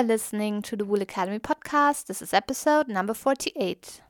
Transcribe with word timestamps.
are 0.00 0.04
listening 0.04 0.62
to 0.62 0.76
the 0.76 0.84
Wool 0.86 1.02
Academy 1.02 1.38
podcast. 1.38 2.06
This 2.06 2.22
is 2.22 2.32
episode 2.32 2.88
number 2.88 3.12
48. 3.12 4.00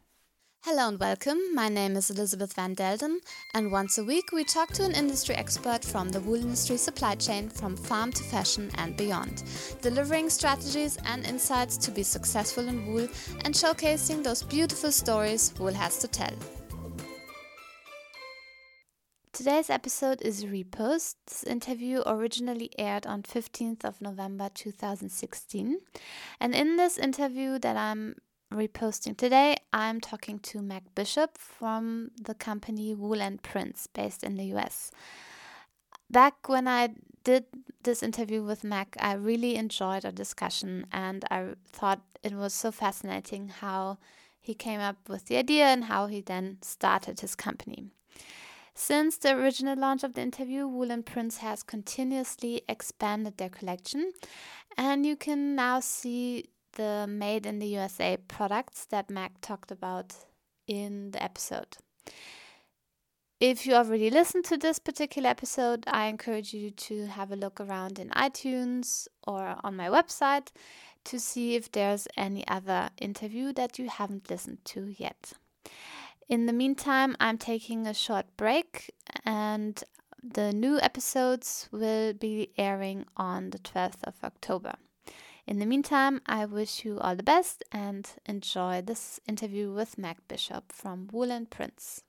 Hello 0.62 0.86
and 0.86 1.00
welcome. 1.00 1.52
My 1.52 1.68
name 1.68 1.96
is 1.96 2.10
Elizabeth 2.10 2.52
Van 2.54 2.76
Delden, 2.76 3.16
and 3.54 3.72
once 3.72 3.98
a 3.98 4.04
week 4.04 4.30
we 4.30 4.44
talk 4.44 4.70
to 4.74 4.84
an 4.84 4.92
industry 4.92 5.34
expert 5.34 5.84
from 5.84 6.08
the 6.08 6.20
wool 6.20 6.36
industry 6.36 6.76
supply 6.76 7.16
chain 7.16 7.48
from 7.48 7.76
farm 7.76 8.12
to 8.12 8.22
fashion 8.22 8.70
and 8.76 8.96
beyond, 8.96 9.42
delivering 9.82 10.30
strategies 10.30 10.96
and 11.06 11.26
insights 11.26 11.76
to 11.78 11.90
be 11.90 12.04
successful 12.04 12.68
in 12.68 12.86
wool 12.86 13.08
and 13.44 13.52
showcasing 13.52 14.22
those 14.22 14.44
beautiful 14.44 14.92
stories 14.92 15.52
wool 15.58 15.74
has 15.74 15.98
to 15.98 16.06
tell. 16.06 16.59
Today's 19.32 19.70
episode 19.70 20.20
is 20.22 20.44
repost. 20.44 21.14
This 21.28 21.44
interview 21.44 22.02
originally 22.04 22.68
aired 22.76 23.06
on 23.06 23.22
15th 23.22 23.84
of 23.84 24.02
November 24.02 24.50
2016. 24.52 25.78
And 26.40 26.54
in 26.54 26.76
this 26.76 26.98
interview 26.98 27.60
that 27.60 27.76
I'm 27.76 28.16
reposting 28.52 29.16
today, 29.16 29.56
I'm 29.72 30.00
talking 30.00 30.40
to 30.40 30.60
Mac 30.60 30.82
Bishop 30.96 31.38
from 31.38 32.10
the 32.20 32.34
company 32.34 32.92
Wool 32.92 33.22
and 33.22 33.40
Prince 33.40 33.86
based 33.86 34.24
in 34.24 34.36
the 34.36 34.52
US. 34.56 34.90
Back 36.10 36.48
when 36.48 36.66
I 36.66 36.88
did 37.22 37.44
this 37.84 38.02
interview 38.02 38.42
with 38.42 38.64
Mac, 38.64 38.96
I 38.98 39.12
really 39.12 39.54
enjoyed 39.54 40.04
our 40.04 40.10
discussion 40.10 40.86
and 40.90 41.24
I 41.30 41.54
thought 41.72 42.00
it 42.24 42.32
was 42.32 42.52
so 42.52 42.72
fascinating 42.72 43.48
how 43.48 43.98
he 44.40 44.54
came 44.54 44.80
up 44.80 45.08
with 45.08 45.26
the 45.26 45.36
idea 45.36 45.66
and 45.66 45.84
how 45.84 46.08
he 46.08 46.20
then 46.20 46.58
started 46.62 47.20
his 47.20 47.36
company. 47.36 47.92
Since 48.74 49.18
the 49.18 49.34
original 49.36 49.78
launch 49.78 50.04
of 50.04 50.14
the 50.14 50.22
interview, 50.22 50.66
Wool 50.66 50.90
and 50.90 51.04
Prince 51.04 51.38
has 51.38 51.62
continuously 51.62 52.62
expanded 52.68 53.36
their 53.36 53.48
collection, 53.48 54.12
and 54.76 55.04
you 55.04 55.16
can 55.16 55.54
now 55.54 55.80
see 55.80 56.50
the 56.72 57.06
made 57.08 57.46
in 57.46 57.58
the 57.58 57.66
USA 57.66 58.16
products 58.16 58.86
that 58.86 59.10
Mac 59.10 59.40
talked 59.40 59.70
about 59.70 60.14
in 60.66 61.10
the 61.10 61.22
episode. 61.22 61.76
If 63.40 63.66
you 63.66 63.74
already 63.74 64.10
listened 64.10 64.44
to 64.46 64.58
this 64.58 64.78
particular 64.78 65.30
episode, 65.30 65.84
I 65.86 66.08
encourage 66.08 66.52
you 66.52 66.70
to 66.72 67.06
have 67.06 67.32
a 67.32 67.36
look 67.36 67.58
around 67.58 67.98
in 67.98 68.10
iTunes 68.10 69.08
or 69.26 69.56
on 69.64 69.76
my 69.76 69.88
website 69.88 70.48
to 71.04 71.18
see 71.18 71.54
if 71.56 71.72
there's 71.72 72.06
any 72.18 72.46
other 72.46 72.90
interview 72.98 73.54
that 73.54 73.78
you 73.78 73.88
haven't 73.88 74.28
listened 74.28 74.58
to 74.66 74.94
yet. 74.98 75.32
In 76.30 76.46
the 76.46 76.52
meantime, 76.52 77.16
I'm 77.18 77.38
taking 77.38 77.88
a 77.88 77.92
short 77.92 78.24
break 78.36 78.94
and 79.24 79.82
the 80.22 80.52
new 80.52 80.78
episodes 80.78 81.68
will 81.72 82.12
be 82.12 82.52
airing 82.56 83.06
on 83.16 83.50
the 83.50 83.58
12th 83.58 84.04
of 84.04 84.14
October. 84.22 84.74
In 85.48 85.58
the 85.58 85.66
meantime, 85.66 86.20
I 86.26 86.46
wish 86.46 86.84
you 86.84 87.00
all 87.00 87.16
the 87.16 87.24
best 87.24 87.64
and 87.72 88.08
enjoy 88.26 88.80
this 88.80 89.18
interview 89.26 89.72
with 89.72 89.98
Mac 89.98 90.18
Bishop 90.28 90.70
from 90.70 91.08
Wool 91.10 91.32
and 91.32 91.50
Prince. 91.50 92.04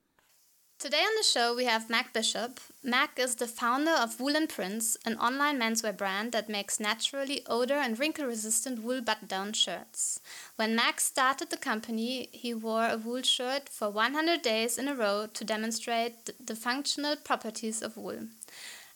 Today 0.81 1.03
on 1.03 1.15
the 1.15 1.21
show, 1.21 1.55
we 1.55 1.65
have 1.65 1.91
Mac 1.91 2.11
Bishop. 2.11 2.59
Mac 2.83 3.19
is 3.19 3.35
the 3.35 3.45
founder 3.45 3.91
of 3.91 4.19
Wool 4.19 4.35
and 4.35 4.49
Prince, 4.49 4.97
an 5.05 5.15
online 5.19 5.59
menswear 5.59 5.95
brand 5.95 6.31
that 6.31 6.49
makes 6.49 6.79
naturally 6.79 7.43
odor 7.45 7.75
and 7.75 7.99
wrinkle 7.99 8.25
resistant 8.25 8.81
wool 8.81 8.99
button 8.99 9.27
down 9.27 9.53
shirts. 9.53 10.21
When 10.55 10.75
Mac 10.75 10.99
started 10.99 11.51
the 11.51 11.57
company, 11.57 12.29
he 12.31 12.55
wore 12.55 12.87
a 12.87 12.97
wool 12.97 13.21
shirt 13.21 13.69
for 13.69 13.91
100 13.91 14.41
days 14.41 14.79
in 14.79 14.87
a 14.87 14.95
row 14.95 15.27
to 15.31 15.43
demonstrate 15.43 16.31
the 16.43 16.55
functional 16.55 17.15
properties 17.15 17.83
of 17.83 17.95
wool. 17.95 18.29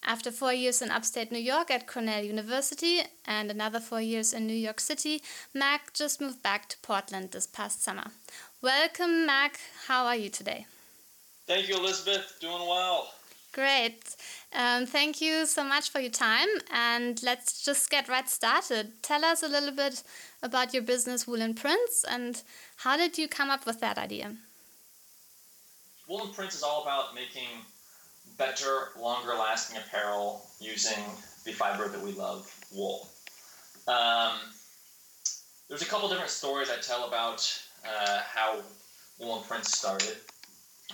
After 0.04 0.32
four 0.32 0.54
years 0.54 0.82
in 0.82 0.90
upstate 0.90 1.32
New 1.32 1.38
York 1.38 1.70
at 1.70 1.86
Cornell 1.86 2.24
University 2.24 3.02
and 3.28 3.52
another 3.52 3.80
four 3.80 4.02
years 4.02 4.34
in 4.34 4.48
New 4.48 4.56
York 4.56 4.80
City, 4.80 5.22
Mac 5.54 5.94
just 5.94 6.20
moved 6.20 6.42
back 6.42 6.68
to 6.70 6.80
Portland 6.80 7.30
this 7.30 7.46
past 7.46 7.84
summer. 7.84 8.08
Welcome, 8.60 9.28
Mac. 9.28 9.60
How 9.86 10.08
are 10.08 10.16
you 10.16 10.30
today? 10.30 10.66
Thank 11.48 11.70
you, 11.70 11.78
Elizabeth. 11.78 12.38
Doing 12.42 12.68
well. 12.68 13.12
Great. 13.54 14.16
Um, 14.54 14.86
thank 14.86 15.22
you 15.22 15.46
so 15.46 15.64
much 15.64 15.90
for 15.90 16.00
your 16.00 16.12
time. 16.12 16.48
And 16.74 17.22
let's 17.24 17.64
just 17.64 17.90
get 17.90 18.10
right 18.10 18.28
started. 18.28 18.92
Tell 19.02 19.24
us 19.24 19.44
a 19.44 19.48
little 19.48 19.72
bit 19.72 20.04
about 20.44 20.74
your 20.74 20.84
business, 20.84 21.26
Wool 21.28 21.42
and 21.42 21.56
Prince, 21.56 22.04
and 22.10 22.42
how 22.78 22.98
did 22.98 23.18
you 23.18 23.28
come 23.28 23.50
up 23.50 23.66
with 23.66 23.80
that 23.80 23.98
idea? 23.98 24.36
Wool 26.08 26.26
and 26.26 26.34
Prince 26.34 26.56
is 26.56 26.64
all 26.64 26.84
about 26.84 27.16
making 27.16 27.48
better, 28.38 28.90
longer 29.00 29.34
lasting 29.34 29.78
apparel 29.78 30.46
using 30.60 31.04
the 31.46 31.52
fiber 31.52 31.88
that 31.88 32.02
we 32.02 32.12
love, 32.12 32.54
wool. 32.74 33.08
Um, 33.88 34.34
there's 35.70 35.82
a 35.82 35.86
couple 35.86 36.10
different 36.10 36.30
stories 36.30 36.70
I 36.70 36.82
tell 36.82 37.08
about 37.08 37.48
uh, 37.86 38.20
how 38.28 38.60
Wool 39.20 39.38
and 39.38 39.48
Prince 39.48 39.72
started. 39.72 40.18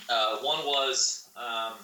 Uh, 0.08 0.36
one 0.38 0.58
was 0.64 1.28
um, 1.36 1.74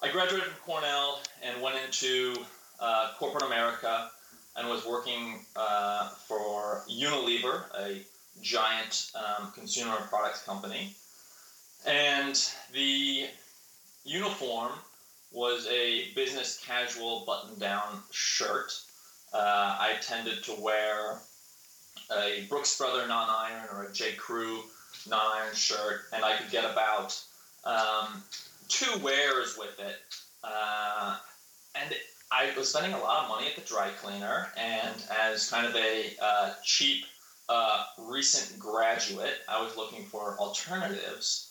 I 0.00 0.12
graduated 0.12 0.44
from 0.44 0.60
Cornell 0.64 1.20
and 1.42 1.60
went 1.60 1.76
into 1.84 2.34
uh, 2.78 3.12
corporate 3.18 3.44
America 3.44 4.10
and 4.56 4.68
was 4.68 4.86
working 4.86 5.44
uh, 5.56 6.10
for 6.10 6.82
Unilever, 6.88 7.64
a 7.76 8.02
giant 8.40 9.10
um, 9.16 9.50
consumer 9.52 9.96
products 10.08 10.42
company. 10.44 10.94
And 11.86 12.40
the 12.72 13.26
uniform 14.04 14.72
was 15.32 15.66
a 15.66 16.12
business 16.14 16.62
casual 16.64 17.24
button 17.26 17.58
down 17.58 18.00
shirt. 18.12 18.72
Uh, 19.32 19.76
I 19.80 19.94
tended 20.00 20.44
to 20.44 20.54
wear 20.60 21.18
a 22.16 22.46
Brooks 22.48 22.78
Brother 22.78 23.06
non 23.06 23.28
iron 23.28 23.68
or 23.72 23.84
a 23.84 23.92
J. 23.92 24.12
Crew 24.12 24.62
non-iron 25.08 25.54
shirt, 25.54 26.02
and 26.12 26.24
I 26.24 26.36
could 26.36 26.50
get 26.50 26.64
about 26.64 27.20
um, 27.64 28.22
two 28.68 28.98
wears 29.02 29.56
with 29.58 29.78
it. 29.78 29.96
Uh, 30.44 31.16
and 31.74 31.94
I 32.30 32.50
was 32.56 32.70
spending 32.70 32.92
a 32.92 32.98
lot 32.98 33.24
of 33.24 33.28
money 33.28 33.46
at 33.46 33.56
the 33.56 33.62
dry 33.62 33.90
cleaner, 34.00 34.48
and 34.56 35.02
as 35.22 35.50
kind 35.50 35.66
of 35.66 35.74
a 35.74 36.12
uh, 36.20 36.52
cheap 36.62 37.04
uh, 37.48 37.84
recent 37.98 38.58
graduate, 38.58 39.38
I 39.48 39.62
was 39.62 39.76
looking 39.76 40.04
for 40.04 40.36
alternatives. 40.38 41.50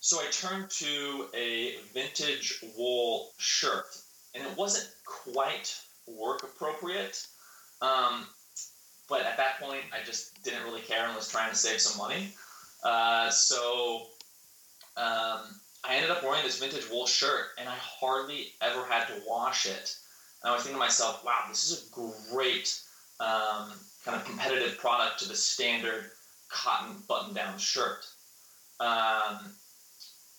So 0.00 0.18
I 0.20 0.26
turned 0.30 0.68
to 0.70 1.26
a 1.34 1.76
vintage 1.94 2.62
wool 2.76 3.30
shirt, 3.38 3.96
and 4.34 4.44
it 4.44 4.56
wasn't 4.56 4.90
quite 5.04 5.74
work 6.06 6.42
appropriate. 6.42 7.26
Um, 7.80 8.26
but 9.08 9.22
at 9.22 9.36
that 9.36 9.60
point, 9.60 9.82
I 9.92 10.04
just 10.04 10.42
didn't 10.42 10.64
really 10.64 10.80
care 10.80 11.06
and 11.06 11.16
was 11.16 11.30
trying 11.30 11.50
to 11.50 11.56
save 11.56 11.80
some 11.80 11.98
money. 11.98 12.34
Uh, 12.82 13.30
so 13.30 14.08
um, 14.96 15.60
I 15.84 15.96
ended 15.96 16.10
up 16.10 16.22
wearing 16.22 16.42
this 16.44 16.58
vintage 16.58 16.88
wool 16.90 17.06
shirt, 17.06 17.46
and 17.58 17.68
I 17.68 17.76
hardly 17.76 18.52
ever 18.60 18.84
had 18.84 19.06
to 19.06 19.22
wash 19.28 19.66
it. 19.66 19.96
And 20.42 20.50
I 20.50 20.54
was 20.54 20.62
thinking 20.62 20.76
to 20.76 20.84
myself, 20.84 21.24
wow, 21.24 21.44
this 21.48 21.70
is 21.70 21.88
a 21.88 22.32
great 22.32 22.80
um, 23.20 23.72
kind 24.04 24.16
of 24.16 24.24
competitive 24.24 24.78
product 24.78 25.20
to 25.20 25.28
the 25.28 25.34
standard 25.34 26.10
cotton 26.48 26.96
button-down 27.08 27.58
shirt. 27.58 28.06
Um, 28.80 29.54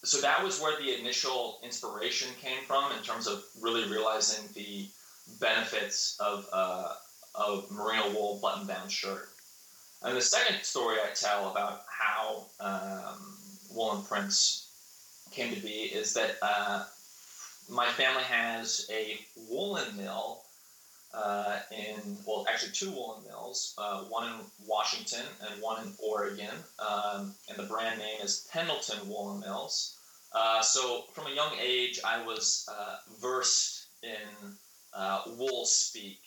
so 0.03 0.19
that 0.19 0.43
was 0.43 0.59
where 0.59 0.77
the 0.81 0.99
initial 0.99 1.59
inspiration 1.63 2.27
came 2.41 2.63
from 2.67 2.91
in 2.91 3.03
terms 3.03 3.25
of 3.25 3.43
really 3.61 3.89
realizing 3.89 4.49
the 4.53 4.89
benefits 5.39 6.17
of, 6.19 6.45
uh, 6.51 6.93
of 7.35 7.71
merino 7.71 8.09
wool 8.09 8.39
button-down 8.41 8.89
shirt. 8.89 9.29
And 10.03 10.17
the 10.17 10.21
second 10.21 10.61
story 10.63 10.97
I 10.97 11.13
tell 11.13 11.49
about 11.49 11.83
how 11.87 12.45
um, 12.59 13.37
Wool 13.71 13.93
and 13.93 14.05
Prince 14.05 14.67
came 15.31 15.53
to 15.55 15.61
be 15.61 15.69
is 15.93 16.13
that 16.13 16.35
uh, 16.41 16.83
my 17.69 17.87
family 17.87 18.23
has 18.23 18.89
a 18.91 19.19
woolen 19.49 19.95
mill 19.95 20.41
uh, 21.13 21.59
in, 21.71 22.17
well, 22.25 22.45
actually 22.49 22.71
two 22.71 22.91
woolen 22.91 23.23
mills, 23.25 23.73
uh, 23.77 24.01
one 24.03 24.27
in 24.27 24.39
Washington 24.67 25.25
and 25.47 25.61
one 25.61 25.85
in 25.85 25.93
Oregon. 25.99 26.55
Um, 26.79 27.33
and 27.47 27.57
the 27.57 27.63
brand 27.63 27.99
name 27.99 28.19
is 28.21 28.47
Pendleton 28.51 29.07
Woolen 29.07 29.39
Mills. 29.39 29.97
Uh, 30.33 30.61
so 30.61 31.03
from 31.13 31.27
a 31.27 31.35
young 31.35 31.51
age, 31.61 31.99
I 32.03 32.25
was 32.25 32.67
uh, 32.69 32.97
versed 33.21 33.85
in 34.01 34.55
uh, 34.93 35.21
wool 35.37 35.65
speak 35.65 36.19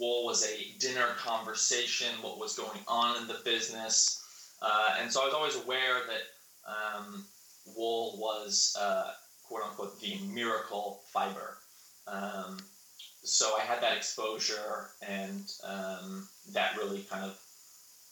wool 0.00 0.24
was 0.24 0.44
a 0.46 0.78
dinner 0.78 1.08
conversation, 1.18 2.08
what 2.22 2.38
was 2.38 2.56
going 2.56 2.80
on 2.88 3.20
in 3.20 3.28
the 3.28 3.40
business. 3.44 4.24
Uh, 4.62 4.96
and 5.00 5.12
so 5.12 5.22
I 5.22 5.26
was 5.26 5.34
always 5.34 5.56
aware 5.56 6.00
that 6.06 6.70
um, 6.70 7.24
wool 7.76 8.16
was, 8.18 8.76
uh, 8.80 9.12
quote 9.46 9.62
unquote, 9.62 10.00
the 10.00 10.18
miracle 10.32 11.02
fiber. 11.12 11.58
Um, 12.08 12.58
so 13.22 13.56
I 13.56 13.60
had 13.60 13.82
that 13.82 13.96
exposure, 13.96 14.88
and 15.06 15.52
um, 15.62 16.26
that 16.52 16.76
really 16.78 17.02
kind 17.02 17.24
of 17.24 17.38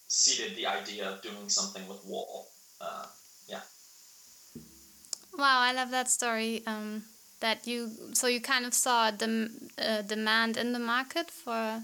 seeded 0.07 0.57
the 0.57 0.67
idea 0.67 1.09
of 1.09 1.23
doing 1.23 1.49
something 1.49 1.87
with 1.89 2.05
wool. 2.05 2.49
Uh, 2.81 3.07
yeah. 3.49 3.61
Wow, 5.37 5.61
I 5.61 5.73
love 5.73 5.91
that 5.91 6.11
story. 6.11 6.63
Um, 6.67 7.05
that 7.41 7.67
you 7.67 7.91
so 8.13 8.27
you 8.27 8.41
kind 8.41 8.67
of 8.67 8.75
saw 8.75 9.11
the 9.11 9.51
uh, 9.79 10.03
demand 10.03 10.57
in 10.57 10.73
the 10.73 10.79
market 10.79 11.31
for 11.31 11.83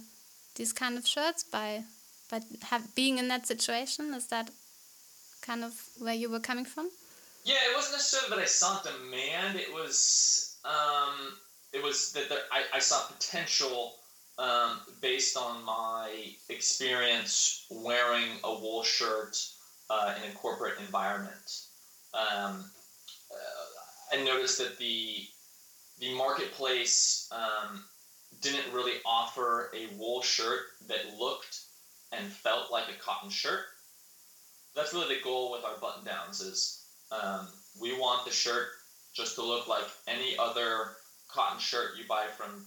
these 0.57 0.73
kind 0.73 0.99
of 0.99 1.07
shirts 1.07 1.43
by 1.43 1.85
by 2.31 2.41
have, 2.63 2.95
being 2.95 3.19
in 3.19 3.29
that 3.29 3.47
situation. 3.47 4.15
Is 4.15 4.27
that 4.29 4.51
kind 5.43 5.65
of 5.65 5.73
where 5.99 6.15
you 6.15 6.31
were 6.31 6.41
coming 6.41 6.65
from? 6.65 6.91
Yeah, 7.45 7.57
it 7.71 7.77
wasn't 7.77 7.97
necessarily 7.97 8.31
that 8.31 8.43
I 8.43 8.47
saw 8.47 8.81
demand. 8.83 9.59
It 9.59 9.73
was 9.73 10.57
um, 10.65 11.35
it 11.73 11.83
was 11.83 12.13
that 12.13 12.29
there, 12.29 12.39
I, 12.51 12.63
I 12.75 12.79
saw 12.79 13.07
potential 13.07 13.95
um, 14.39 14.81
based 15.01 15.37
on 15.37 15.65
my 15.65 16.11
experience 16.49 17.67
wearing 17.71 18.31
a 18.43 18.53
wool 18.53 18.83
shirt 18.83 19.37
uh, 19.91 20.15
in 20.23 20.31
a 20.31 20.35
corporate 20.35 20.79
environment. 20.81 21.63
Um, 22.15 22.65
uh, 23.31 24.17
I 24.17 24.25
noticed 24.25 24.59
that 24.59 24.79
the 24.79 25.27
the 25.99 26.15
marketplace 26.17 27.29
um, 27.33 27.85
didn't 28.41 28.73
really 28.73 28.99
offer 29.07 29.71
a 29.75 29.95
wool 29.97 30.23
shirt 30.23 30.61
that 30.89 31.19
looked 31.19 31.61
and 32.13 32.27
felt 32.31 32.71
like 32.71 32.89
a 32.89 33.01
cotton 33.01 33.31
shirt. 33.31 33.61
That's 34.75 34.93
really 34.93 35.17
the 35.17 35.23
goal 35.23 35.53
with 35.53 35.65
our 35.65 35.79
button 35.81 36.05
downs 36.05 36.41
is 36.41 36.85
um, 37.13 37.49
we 37.81 37.93
want 37.93 38.25
the 38.25 38.33
shirt 38.33 38.69
just 39.15 39.37
to 39.37 39.43
look 39.43 39.69
like 39.69 39.85
any 40.09 40.37
other 40.39 40.93
cotton 41.29 41.61
shirt 41.61 41.97
you 41.97 42.05
buy 42.09 42.27
from 42.27 42.67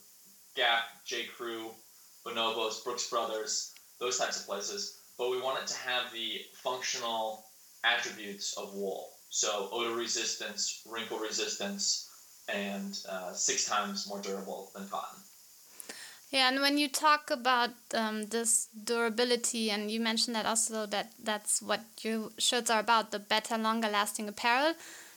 Gap, 0.56 0.86
J. 1.06 1.26
Crew, 1.26 1.72
Bonobos, 2.26 2.84
Brooks 2.84 3.10
Brothers, 3.10 3.74
those 4.00 4.18
types 4.18 4.40
of 4.40 4.46
places. 4.46 5.00
But 5.18 5.32
we 5.32 5.42
want 5.42 5.62
it 5.62 5.68
to 5.68 5.78
have 5.78 6.12
the 6.14 6.42
functional 6.54 7.44
attributes 7.84 8.58
of 8.58 8.74
wool. 8.74 9.12
So 9.30 9.70
odor 9.72 9.96
resistance, 9.96 10.82
wrinkle 10.86 11.20
resistance, 11.20 12.07
and 12.48 13.00
uh, 13.10 13.34
six 13.34 13.66
times 13.66 14.08
more 14.08 14.22
durable 14.22 14.72
than 14.74 14.88
cotton. 14.88 15.20
Yeah, 16.32 16.50
and 16.50 16.60
when 16.60 16.78
you 16.78 16.90
talk 16.90 17.32
about 17.32 17.70
um, 17.94 18.26
this 18.28 18.68
durability, 18.84 19.72
and 19.72 19.90
you 19.90 20.02
mentioned 20.02 20.36
that 20.36 20.46
also 20.46 20.86
that 20.88 21.14
that's 21.24 21.62
what 21.62 21.82
your 22.02 22.32
shirts 22.38 22.70
are 22.70 22.82
about, 22.82 23.12
the 23.12 23.20
better, 23.20 23.58
longer 23.58 23.88
lasting 23.88 24.28
apparel. 24.28 24.74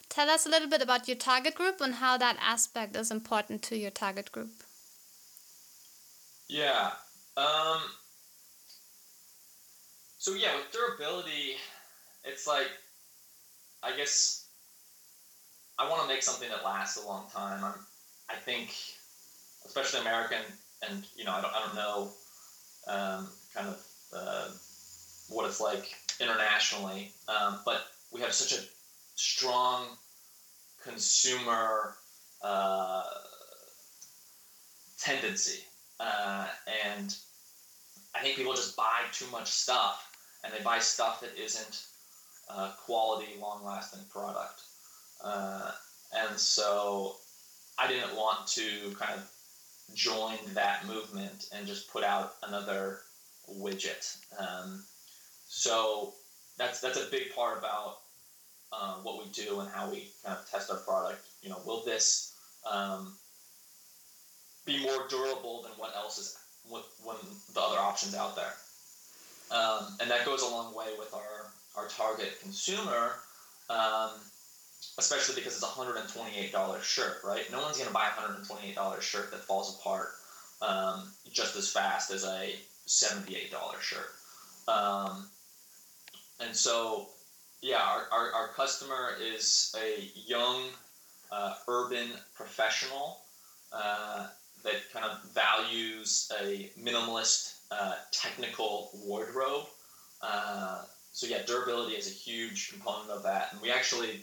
Tell 0.08 0.30
us 0.30 0.46
a 0.46 0.48
little 0.48 0.68
bit 0.68 0.82
about 0.82 1.08
your 1.08 1.16
target 1.16 1.54
group 1.54 1.80
and 1.80 1.94
how 1.94 2.16
that 2.18 2.36
aspect 2.40 2.96
is 2.96 3.10
important 3.10 3.62
to 3.62 3.76
your 3.76 3.90
target 3.90 4.30
group. 4.30 4.50
Yeah. 6.48 6.90
Um, 7.36 7.80
so 10.18 10.34
yeah, 10.34 10.56
with 10.56 10.70
durability, 10.72 11.56
it's 12.24 12.46
like, 12.46 12.66
I 13.82 13.96
guess, 13.96 14.46
I 15.80 15.88
want 15.88 16.02
to 16.02 16.08
make 16.08 16.22
something 16.22 16.48
that 16.50 16.62
lasts 16.62 17.02
a 17.02 17.06
long 17.06 17.24
time. 17.32 17.64
I'm, 17.64 17.72
I 18.28 18.34
think, 18.34 18.74
especially 19.64 20.00
American, 20.00 20.42
and 20.86 21.04
you 21.16 21.24
know, 21.24 21.32
I 21.32 21.40
don't, 21.40 21.54
I 21.54 21.60
don't 21.64 21.74
know, 21.74 22.08
um, 22.86 23.28
kind 23.54 23.68
of 23.68 23.82
uh, 24.14 24.48
what 25.30 25.46
it's 25.46 25.60
like 25.60 25.94
internationally, 26.20 27.12
um, 27.28 27.60
but 27.64 27.86
we 28.12 28.20
have 28.20 28.32
such 28.34 28.58
a 28.58 28.62
strong 29.14 29.86
consumer 30.84 31.94
uh, 32.42 33.04
tendency, 34.98 35.60
uh, 35.98 36.46
and 36.86 37.16
I 38.14 38.20
think 38.20 38.36
people 38.36 38.52
just 38.52 38.76
buy 38.76 39.00
too 39.12 39.26
much 39.32 39.48
stuff, 39.48 40.12
and 40.44 40.52
they 40.52 40.62
buy 40.62 40.78
stuff 40.78 41.22
that 41.22 41.30
isn't 41.42 41.84
uh, 42.50 42.72
quality, 42.84 43.28
long-lasting 43.40 44.00
product, 44.10 44.60
uh, 45.24 45.72
and 46.16 46.38
so 46.38 47.16
I 47.78 47.86
didn't 47.88 48.14
want 48.16 48.46
to 48.48 48.94
kind 48.98 49.14
of 49.14 49.30
join 49.94 50.36
that 50.54 50.86
movement 50.86 51.48
and 51.54 51.66
just 51.66 51.90
put 51.92 52.04
out 52.04 52.34
another 52.46 53.00
widget. 53.58 54.16
Um, 54.38 54.82
so 55.48 56.14
that's 56.58 56.80
that's 56.80 56.98
a 56.98 57.10
big 57.10 57.34
part 57.34 57.58
about 57.58 57.98
uh, 58.72 58.94
what 59.02 59.18
we 59.18 59.30
do 59.32 59.60
and 59.60 59.68
how 59.70 59.90
we 59.90 60.10
kind 60.24 60.38
of 60.38 60.48
test 60.50 60.70
our 60.70 60.78
product. 60.78 61.26
You 61.42 61.50
know, 61.50 61.58
will 61.66 61.84
this 61.84 62.34
um, 62.70 63.14
be 64.64 64.82
more 64.82 65.06
durable 65.08 65.62
than 65.62 65.72
what 65.72 65.94
else 65.96 66.18
is 66.18 66.38
with 66.70 66.84
when 67.02 67.16
the 67.54 67.60
other 67.60 67.78
options 67.78 68.14
out 68.14 68.36
there? 68.36 68.52
Um, 69.50 69.96
and 70.00 70.10
that 70.10 70.24
goes 70.24 70.42
a 70.42 70.48
long 70.48 70.74
way 70.74 70.88
with 70.98 71.12
our 71.14 71.50
our 71.76 71.88
target 71.88 72.40
consumer, 72.42 73.14
um, 73.68 74.10
especially 74.98 75.34
because 75.34 75.54
it's 75.54 75.62
a 75.62 75.66
hundred 75.66 75.96
and 75.96 76.08
twenty 76.08 76.36
eight 76.38 76.52
dollar 76.52 76.80
shirt, 76.80 77.18
right? 77.24 77.50
No 77.50 77.60
one's 77.60 77.78
gonna 77.78 77.90
buy 77.90 78.06
a 78.06 78.20
hundred 78.20 78.38
and 78.38 78.46
twenty 78.46 78.68
eight 78.68 78.76
dollar 78.76 79.00
shirt 79.00 79.30
that 79.30 79.40
falls 79.40 79.78
apart 79.78 80.08
um, 80.62 81.12
just 81.32 81.56
as 81.56 81.70
fast 81.70 82.10
as 82.10 82.24
a 82.24 82.54
seventy 82.86 83.36
eight 83.36 83.50
dollar 83.50 83.80
shirt. 83.80 84.10
Um, 84.68 85.28
and 86.40 86.54
so 86.54 87.08
yeah, 87.62 87.82
our, 87.82 88.06
our, 88.12 88.32
our 88.32 88.48
customer 88.48 89.10
is 89.20 89.74
a 89.82 90.08
young 90.14 90.62
uh, 91.30 91.54
urban 91.68 92.08
professional 92.34 93.18
uh, 93.72 94.26
that 94.64 94.92
kind 94.92 95.04
of 95.04 95.22
values 95.32 96.30
a 96.42 96.70
minimalist 96.80 97.58
uh, 97.70 97.94
technical 98.12 98.90
wardrobe. 99.04 99.66
Uh, 100.22 100.82
so 101.12 101.26
yeah, 101.26 101.42
durability 101.46 101.94
is 101.94 102.08
a 102.08 102.14
huge 102.14 102.72
component 102.72 103.10
of 103.10 103.22
that. 103.22 103.52
And 103.52 103.60
we 103.60 103.70
actually, 103.70 104.20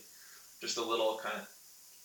just 0.62 0.78
a 0.78 0.84
little 0.84 1.20
kind 1.22 1.36
of 1.38 1.48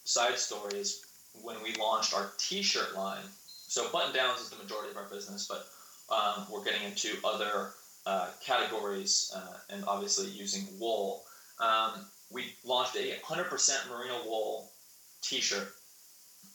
side 0.04 0.38
story 0.38 0.78
is 0.78 1.04
when 1.42 1.56
we 1.62 1.74
launched 1.74 2.14
our 2.14 2.30
T-shirt 2.38 2.94
line. 2.94 3.24
So 3.68 3.88
button 3.90 4.14
downs 4.14 4.40
is 4.40 4.50
the 4.50 4.62
majority 4.62 4.90
of 4.90 4.96
our 4.96 5.08
business, 5.08 5.48
but 5.48 5.66
um, 6.14 6.46
we're 6.50 6.64
getting 6.64 6.82
into 6.82 7.16
other 7.24 7.70
uh, 8.04 8.28
categories 8.44 9.32
uh, 9.34 9.54
and 9.70 9.84
obviously 9.86 10.28
using 10.28 10.66
wool. 10.78 11.24
Um, 11.58 12.06
we 12.30 12.54
launched 12.64 12.96
a 12.96 13.16
100% 13.24 13.90
merino 13.90 14.24
wool 14.26 14.70
T-shirt, 15.22 15.72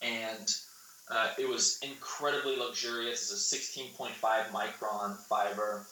and 0.01 0.55
uh, 1.09 1.29
it 1.39 1.47
was 1.47 1.79
incredibly 1.81 2.57
luxurious. 2.57 3.31
It's 3.31 3.53
a 3.53 3.79
16.5 3.79 4.11
micron 4.49 5.17
fiber. 5.27 5.87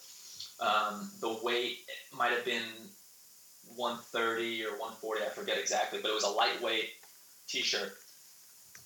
Um, 0.60 1.10
the 1.22 1.40
weight 1.44 1.80
might 2.14 2.32
have 2.32 2.46
been 2.46 2.64
130 3.76 4.66
or 4.66 4.72
140, 4.72 5.24
I 5.24 5.30
forget 5.30 5.58
exactly, 5.58 6.00
but 6.02 6.10
it 6.10 6.16
was 6.16 6.24
a 6.24 6.30
lightweight 6.30 6.90
T-shirt, 7.48 7.94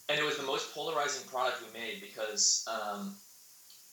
and 0.10 0.20
it 0.20 0.26
was 0.26 0.38
the 0.38 0.44
most 0.44 0.74
polarizing 0.74 1.28
product 1.30 1.62
we 1.62 1.80
made 1.80 2.02
because 2.02 2.68
um, 2.68 3.16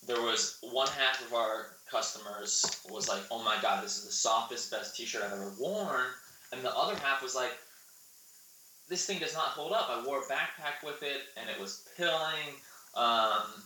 there 0.06 0.20
was 0.20 0.58
one 0.60 0.88
half 0.88 1.24
of 1.24 1.34
our 1.34 1.76
customers 1.90 2.64
was 2.88 3.08
like, 3.08 3.22
"Oh 3.30 3.42
my 3.42 3.56
god, 3.62 3.84
this 3.84 3.98
is 3.98 4.04
the 4.04 4.12
softest, 4.12 4.70
best 4.70 4.96
T-shirt 4.96 5.22
I've 5.22 5.32
ever 5.32 5.52
worn," 5.58 6.06
and 6.52 6.64
the 6.64 6.74
other 6.76 6.96
half 6.96 7.22
was 7.22 7.34
like, 7.34 7.52
"This 8.88 9.06
thing 9.06 9.18
does 9.18 9.34
not 9.34 9.48
hold 9.48 9.72
up. 9.72 9.88
I 9.88 10.04
wore 10.04 10.18
a 10.18 10.26
backpack 10.26 10.84
with 10.84 11.02
it, 11.02 11.22
and 11.36 11.48
it 11.48 11.60
was 11.60 11.86
pilling. 11.96 12.60
Um, 12.94 13.62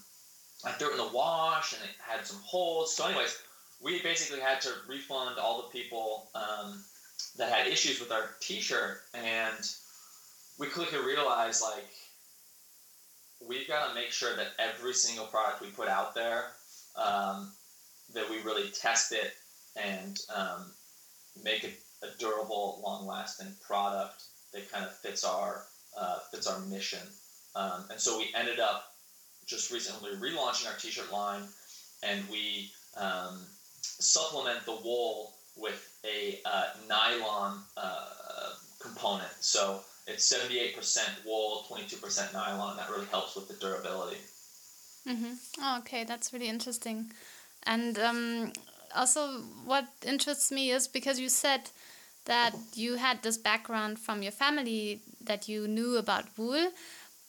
I 0.65 0.73
threw 0.73 0.89
it 0.89 0.93
in 0.93 0.99
the 0.99 1.09
wash, 1.09 1.73
and 1.73 1.83
it 1.83 1.97
had 1.99 2.27
some 2.27 2.41
holes. 2.45 2.95
So, 2.95 3.07
anyways, 3.07 3.39
we 3.81 4.03
basically 4.03 4.41
had 4.41 4.61
to 4.63 4.71
refund 4.87 5.39
all 5.39 5.63
the 5.63 5.69
people 5.69 6.29
um, 6.35 6.85
that 7.37 7.53
had 7.53 7.67
issues 7.67 8.01
with 8.01 8.13
our 8.13 8.31
T-shirt, 8.41 9.01
and 9.15 9.71
we 10.59 10.67
quickly 10.67 10.99
realized 10.99 11.63
like." 11.63 11.89
We've 13.49 13.67
got 13.67 13.89
to 13.89 13.95
make 13.95 14.11
sure 14.11 14.37
that 14.37 14.49
every 14.59 14.93
single 14.93 15.25
product 15.25 15.63
we 15.63 15.69
put 15.69 15.89
out 15.89 16.15
there 16.15 16.53
um, 16.95 17.51
that 18.13 18.29
we 18.29 18.43
really 18.43 18.69
test 18.69 19.13
it 19.13 19.33
and 19.77 20.19
um, 20.35 20.73
make 21.43 21.65
it 21.65 21.81
a 22.03 22.09
durable, 22.19 22.81
long-lasting 22.85 23.55
product 23.67 24.25
that 24.53 24.71
kind 24.71 24.85
of 24.85 24.95
fits 24.97 25.25
our 25.25 25.65
uh, 25.99 26.19
fits 26.31 26.47
our 26.47 26.61
mission. 26.61 27.01
Um, 27.55 27.85
and 27.91 28.01
so 28.01 28.19
we 28.19 28.29
ended 28.35 28.61
up 28.61 28.85
just 29.47 29.73
recently 29.73 30.11
relaunching 30.13 30.69
our 30.71 30.79
T-shirt 30.79 31.13
line, 31.13 31.43
and 32.03 32.23
we 32.31 32.71
um, 32.97 33.41
supplement 33.81 34.65
the 34.65 34.79
wool 34.85 35.35
with 35.61 36.01
a 36.05 36.41
uh, 36.45 36.65
nylon 36.89 37.59
uh, 37.77 38.09
component. 38.81 39.31
So 39.41 39.81
it's 40.07 40.33
78% 40.33 41.27
wool, 41.27 41.65
22% 41.71 42.33
nylon. 42.33 42.77
That 42.77 42.91
really 42.91 43.07
helps 43.07 43.37
with 43.37 43.49
the 43.49 43.55
durability. 43.55 44.17
Mm-hmm. 45.09 45.33
Oh, 45.61 45.79
okay, 45.79 46.05
that's 46.05 46.33
really 46.33 46.49
interesting. 46.49 47.11
And 47.65 47.99
um, 47.99 48.53
also, 48.95 49.29
what 49.65 49.87
interests 50.07 50.51
me 50.51 50.71
is 50.71 50.89
because 50.89 51.21
you 51.21 51.29
said 51.29 51.71
that 52.27 52.55
you 52.75 52.97
had 52.97 53.23
this 53.23 53.39
background 53.39 53.99
from 53.99 54.23
your 54.23 54.33
family 54.33 55.01
that 55.23 55.49
you 55.49 55.67
knew 55.69 55.97
about 55.97 56.27
wool. 56.37 56.71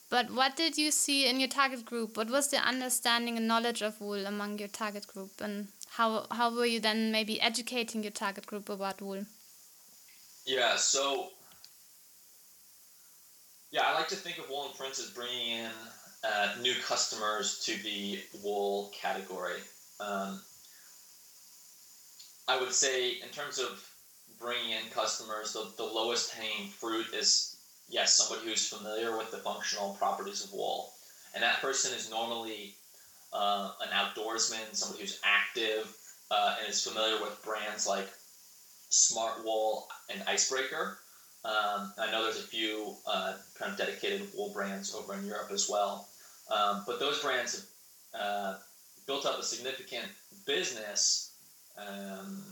But 0.09 0.29
what 0.31 0.57
did 0.57 0.77
you 0.77 0.91
see 0.91 1.29
in 1.29 1.39
your 1.39 1.47
target 1.47 1.85
group? 1.85 2.17
What 2.17 2.29
was 2.29 2.49
the 2.49 2.57
understanding 2.57 3.37
and 3.37 3.47
knowledge 3.47 3.81
of 3.81 4.01
wool 4.01 4.25
among 4.25 4.59
your 4.59 4.67
target 4.67 5.07
group? 5.07 5.31
And 5.39 5.69
how, 5.91 6.25
how 6.31 6.55
were 6.55 6.65
you 6.65 6.79
then 6.79 7.11
maybe 7.11 7.41
educating 7.41 8.01
your 8.03 8.11
target 8.11 8.47
group 8.47 8.69
about 8.69 9.01
wool? 9.01 9.25
Yeah, 10.45 10.75
so 10.77 11.29
Yeah, 13.71 13.81
I 13.85 13.93
like 13.93 14.07
to 14.09 14.15
think 14.15 14.37
of 14.37 14.49
Wool 14.49 14.73
& 14.75 14.77
Prince 14.77 14.99
as 14.99 15.09
bringing 15.11 15.57
in 15.59 15.71
uh, 16.23 16.53
new 16.61 16.73
customers 16.85 17.59
to 17.65 17.81
the 17.83 18.19
wool 18.43 18.91
category. 18.93 19.59
Um, 19.99 20.41
I 22.47 22.59
would 22.59 22.73
say, 22.73 23.11
in 23.11 23.29
terms 23.29 23.59
of 23.59 23.87
bringing 24.39 24.71
in 24.71 24.89
customers, 24.93 25.53
the, 25.53 25.71
the 25.77 25.83
lowest 25.83 26.33
hanging 26.33 26.69
fruit 26.69 27.07
is 27.13 27.57
yes, 27.89 28.15
somebody 28.15 28.49
who's 28.49 28.67
familiar 28.67 29.17
with 29.17 29.31
the 29.31 29.37
functional 29.37 29.93
properties 29.93 30.43
of 30.43 30.53
wool. 30.53 30.91
And 31.33 31.43
that 31.43 31.61
person 31.61 31.93
is 31.93 32.09
normally 32.09 32.75
uh, 33.33 33.71
an 33.81 33.89
outdoorsman, 33.89 34.73
somebody 34.73 35.01
who's 35.01 35.19
active 35.23 35.95
uh, 36.29 36.55
and 36.59 36.69
is 36.69 36.85
familiar 36.85 37.21
with 37.21 37.41
brands 37.43 37.87
like 37.87 38.07
Smartwool 38.89 39.83
and 40.09 40.23
Icebreaker. 40.27 40.97
Um, 41.43 41.93
I 41.97 42.11
know 42.11 42.23
there's 42.23 42.39
a 42.39 42.47
few 42.47 42.95
uh, 43.07 43.33
kind 43.57 43.71
of 43.71 43.77
dedicated 43.77 44.27
wool 44.35 44.51
brands 44.53 44.93
over 44.93 45.13
in 45.15 45.25
Europe 45.25 45.49
as 45.51 45.69
well. 45.69 46.07
Um, 46.51 46.83
but 46.85 46.99
those 46.99 47.21
brands 47.21 47.67
have 48.13 48.21
uh, 48.21 48.55
built 49.07 49.25
up 49.25 49.39
a 49.39 49.43
significant 49.43 50.05
business 50.45 51.31
um, 51.77 52.43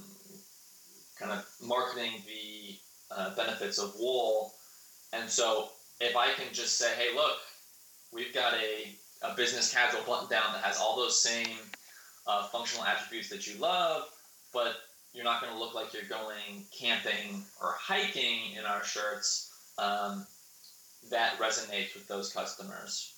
kind 1.20 1.32
of 1.32 1.46
marketing 1.62 2.14
the 2.26 2.76
uh, 3.16 3.36
benefits 3.36 3.78
of 3.78 3.94
wool. 4.00 4.54
And 5.14 5.30
so 5.30 5.70
if 6.00 6.16
I 6.16 6.32
can 6.34 6.54
just 6.54 6.78
say, 6.78 6.94
hey, 6.96 7.14
look, 7.14 7.38
we've 8.12 8.34
got 8.34 8.54
a, 8.54 8.96
a 9.22 9.36
business 9.36 9.74
casual 9.74 10.02
button 10.08 10.30
down 10.30 10.54
that 10.54 10.64
has 10.64 10.78
all 10.78 10.96
those 10.96 11.22
same 11.22 11.58
uh, 12.28 12.44
functional 12.48 12.86
attributes 12.86 13.30
that 13.30 13.48
you 13.48 13.60
love, 13.60 14.04
but 14.54 14.76
you're 15.14 15.26
not 15.26 15.42
going 15.42 15.54
to 15.54 15.60
look 15.60 15.74
like 15.74 15.94
you're 15.94 16.04
going 16.04 16.66
camping 16.72 17.44
or 17.62 17.76
hiking 17.78 18.56
in 18.58 18.66
our 18.66 18.84
shirts. 18.84 19.52
Um, 19.78 20.26
that 21.10 21.40
resonates 21.40 21.96
with 21.96 22.08
those 22.08 22.32
customers. 22.32 23.14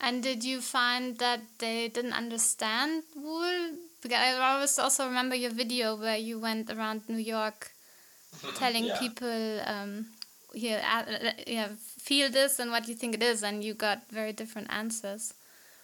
And 0.00 0.22
did 0.22 0.44
you 0.44 0.60
find 0.60 1.18
that 1.18 1.40
they 1.58 1.88
didn't 1.88 2.12
understand 2.12 3.04
wool? 3.16 3.70
Because 4.02 4.18
I 4.18 4.54
always 4.54 4.78
also 4.78 5.06
remember 5.06 5.34
your 5.34 5.50
video 5.50 5.96
where 5.96 6.16
you 6.16 6.38
went 6.38 6.70
around 6.70 7.02
New 7.08 7.18
York 7.18 7.72
telling 8.56 8.84
yeah. 8.86 8.98
people 8.98 9.60
um, 9.66 10.06
here, 10.54 10.82
uh, 10.84 11.02
yeah, 11.46 11.68
feel 11.78 12.30
this 12.30 12.58
and 12.58 12.70
what 12.70 12.88
you 12.88 12.94
think 12.94 13.14
it 13.14 13.22
is, 13.22 13.42
and 13.42 13.62
you 13.62 13.74
got 13.74 14.08
very 14.10 14.32
different 14.32 14.68
answers. 14.70 15.34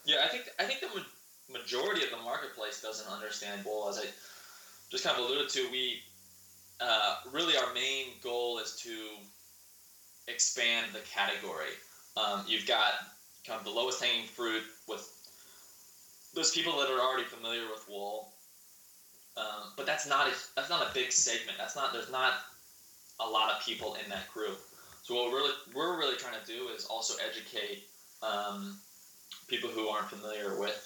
Yeah, 0.05 0.17
I 0.23 0.27
think 0.27 0.49
I 0.59 0.63
think 0.63 0.79
the 0.79 1.05
majority 1.51 2.03
of 2.03 2.11
the 2.11 2.17
marketplace 2.17 2.81
doesn't 2.81 3.11
understand 3.11 3.63
wool. 3.65 3.89
As 3.89 3.99
I 3.99 4.05
just 4.89 5.03
kind 5.03 5.17
of 5.17 5.25
alluded 5.25 5.49
to, 5.49 5.67
we 5.71 6.01
uh, 6.79 7.17
really 7.31 7.55
our 7.57 7.73
main 7.73 8.07
goal 8.23 8.59
is 8.59 8.75
to 8.83 8.95
expand 10.27 10.87
the 10.93 10.99
category. 10.99 11.75
Um, 12.17 12.43
you've 12.47 12.67
got 12.67 12.93
kind 13.45 13.59
of 13.59 13.65
the 13.65 13.71
lowest 13.71 14.03
hanging 14.03 14.27
fruit 14.27 14.63
with 14.87 15.07
those 16.33 16.51
people 16.51 16.77
that 16.79 16.89
are 16.89 16.99
already 16.99 17.23
familiar 17.23 17.67
with 17.69 17.85
wool. 17.89 18.33
Um, 19.37 19.71
but 19.77 19.85
that's 19.85 20.07
not 20.07 20.27
a, 20.27 20.31
that's 20.55 20.69
not 20.69 20.81
a 20.81 20.93
big 20.93 21.11
segment. 21.11 21.57
That's 21.57 21.75
not 21.75 21.93
there's 21.93 22.11
not 22.11 22.33
a 23.19 23.27
lot 23.27 23.51
of 23.51 23.65
people 23.65 23.95
in 24.03 24.09
that 24.09 24.31
group. 24.33 24.59
So 25.03 25.15
what 25.15 25.31
we're 25.31 25.37
really 25.37 25.53
we're 25.73 25.99
really 25.99 26.17
trying 26.17 26.39
to 26.39 26.45
do 26.45 26.67
is 26.75 26.85
also 26.85 27.15
educate 27.27 27.83
um, 28.21 28.77
people 29.47 29.69
who 29.69 29.87
aren't 29.87 30.09
familiar 30.09 30.59
with 30.59 30.77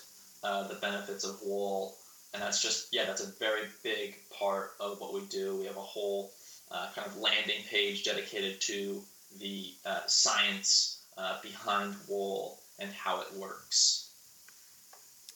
uh, 0.44 0.68
the 0.68 0.76
benefits 0.76 1.24
of 1.24 1.40
wool, 1.44 1.96
and 2.34 2.42
that's 2.42 2.62
just 2.62 2.94
yeah, 2.94 3.06
that's 3.06 3.24
a 3.24 3.32
very 3.40 3.68
big 3.84 4.16
part 4.38 4.72
of 4.80 5.00
what 5.00 5.14
we 5.14 5.22
do. 5.28 5.58
We 5.58 5.66
have 5.66 5.78
a 5.78 5.82
whole 5.82 6.32
uh, 6.72 6.88
kind 6.96 7.08
of 7.08 7.18
landing 7.18 7.62
page 7.70 8.04
dedicated 8.04 8.62
to 8.62 9.02
the 9.40 9.74
uh, 9.86 10.02
science 10.08 11.04
uh, 11.18 11.42
behind 11.42 11.94
wool 12.08 12.60
and 12.80 12.92
how 12.92 13.22
it 13.22 13.28
works. 13.38 14.05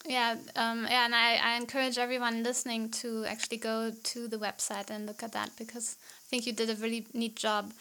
Yeah, 0.09 0.37
um, 0.55 0.87
yeah, 0.89 1.05
and 1.05 1.13
I, 1.13 1.35
I 1.35 1.55
encourage 1.57 1.99
everyone 1.99 2.41
listening 2.41 2.89
to 3.01 3.25
actually 3.25 3.57
go 3.57 3.91
to 3.91 4.27
the 4.27 4.37
website 4.37 4.89
and 4.89 5.05
look 5.05 5.21
at 5.21 5.33
that 5.33 5.51
because 5.55 5.97
I 6.01 6.25
think 6.29 6.47
you 6.47 6.51
did 6.51 6.71
a 6.71 6.75
really 6.81 7.05
neat 7.13 7.35
job. 7.35 7.71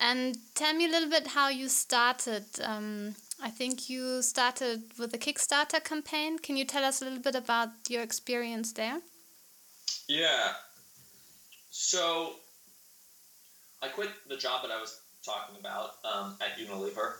And 0.00 0.38
tell 0.54 0.72
me 0.72 0.86
a 0.86 0.88
little 0.88 1.10
bit 1.10 1.26
how 1.26 1.50
you 1.50 1.68
started. 1.68 2.46
Um, 2.64 3.16
I 3.42 3.50
think 3.50 3.90
you 3.90 4.22
started 4.22 4.84
with 4.98 5.12
a 5.12 5.18
Kickstarter 5.18 5.84
campaign. 5.84 6.38
Can 6.38 6.56
you 6.56 6.64
tell 6.64 6.84
us 6.84 7.02
a 7.02 7.04
little 7.04 7.20
bit 7.20 7.34
about 7.34 7.68
your 7.90 8.02
experience 8.02 8.72
there? 8.72 9.02
Yeah. 10.08 10.54
So 11.70 12.32
I 13.82 13.88
quit 13.88 14.08
the 14.26 14.38
job 14.38 14.62
that 14.62 14.70
I 14.70 14.80
was 14.80 14.98
talking 15.22 15.56
about 15.60 15.96
um, 16.02 16.36
at 16.40 16.56
Unilever 16.58 17.16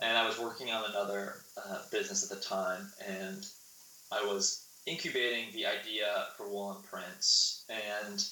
and 0.00 0.16
I 0.16 0.24
was 0.24 0.38
working 0.38 0.70
on 0.70 0.88
another 0.88 1.38
uh, 1.56 1.78
business 1.90 2.30
at 2.30 2.36
the 2.36 2.44
time, 2.44 2.92
and 3.04 3.44
I 4.10 4.24
was 4.24 4.64
incubating 4.86 5.52
the 5.52 5.66
idea 5.66 6.26
for 6.36 6.48
Wool 6.48 6.72
and 6.72 6.84
Prince, 6.84 7.64
and 7.68 8.24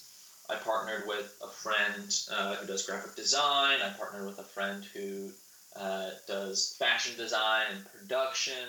I 0.49 0.55
partnered 0.57 1.07
with 1.07 1.37
a 1.43 1.49
friend 1.49 2.17
uh, 2.31 2.57
who 2.57 2.67
does 2.67 2.87
graphic 2.87 3.15
design. 3.15 3.81
I 3.83 3.91
partnered 3.91 4.27
with 4.27 4.39
a 4.39 4.45
friend 4.45 4.85
who 4.95 5.31
uh, 5.75 6.11
does 6.27 6.77
fashion 6.79 7.17
design 7.17 7.67
and 7.75 7.85
production, 7.93 8.69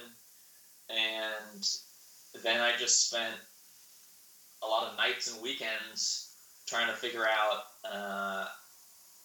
and 0.90 1.70
then 2.44 2.62
I 2.62 2.76
just 2.78 3.10
spent 3.10 3.36
a 4.64 4.68
lot 4.68 4.92
of 4.92 4.98
nights 4.98 5.32
and 5.32 5.42
weekends 5.42 6.34
trying 6.66 6.88
to 6.88 6.94
figure 6.94 7.26
out 7.26 7.64
uh, 7.90 8.46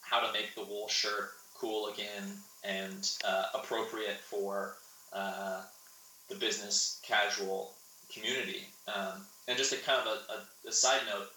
how 0.00 0.20
to 0.20 0.32
make 0.32 0.54
the 0.54 0.64
wool 0.64 0.88
shirt 0.88 1.30
cool 1.56 1.88
again 1.88 2.24
and 2.64 3.10
uh, 3.24 3.46
appropriate 3.54 4.18
for 4.20 4.74
uh, 5.12 5.62
the 6.28 6.36
business 6.36 7.00
casual 7.02 7.74
community. 8.12 8.66
Um, 8.88 9.26
and 9.48 9.56
just 9.56 9.72
a 9.72 9.76
kind 9.76 10.00
of 10.00 10.06
a, 10.06 10.32
a, 10.32 10.68
a, 10.68 10.72
side 10.72 11.00
note, 11.08 11.28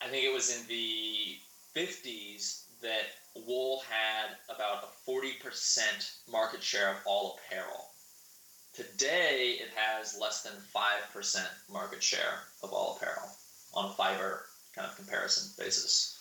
I 0.00 0.08
think 0.08 0.24
it 0.24 0.32
was 0.32 0.56
in 0.56 0.66
the 0.68 1.36
50s 1.74 2.62
that 2.82 3.44
wool 3.46 3.82
had 3.88 4.36
about 4.54 4.84
a 4.84 5.10
40% 5.10 6.10
market 6.30 6.62
share 6.62 6.90
of 6.90 6.96
all 7.04 7.38
apparel. 7.38 7.86
Today, 8.74 9.56
it 9.60 9.70
has 9.74 10.18
less 10.20 10.42
than 10.42 10.52
5% 10.74 11.46
market 11.72 12.02
share 12.02 12.44
of 12.62 12.72
all 12.72 12.96
apparel 12.96 13.28
on 13.74 13.86
a 13.86 13.94
fiber 13.94 14.44
kind 14.74 14.88
of 14.88 14.96
comparison 14.96 15.50
basis. 15.58 16.18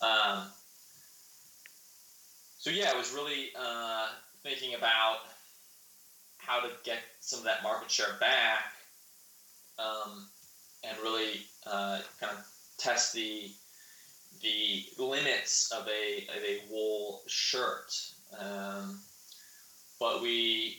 Um, 0.00 0.44
so 2.58 2.70
yeah, 2.70 2.90
I 2.94 2.96
was 2.96 3.12
really 3.12 3.50
uh, 3.58 4.08
thinking 4.42 4.74
about 4.74 5.18
how 6.48 6.60
to 6.60 6.70
get 6.84 6.98
some 7.20 7.40
of 7.40 7.44
that 7.44 7.62
market 7.62 7.90
share 7.90 8.16
back, 8.20 8.72
um, 9.78 10.26
and 10.82 10.96
really 11.02 11.42
uh, 11.66 12.00
kind 12.20 12.32
of 12.32 12.44
test 12.78 13.12
the 13.12 13.50
the 14.42 14.84
limits 14.98 15.70
of 15.72 15.86
a 15.88 16.26
of 16.36 16.42
a 16.42 16.60
wool 16.70 17.22
shirt. 17.26 17.92
Um, 18.38 18.98
but 20.00 20.22
we 20.22 20.78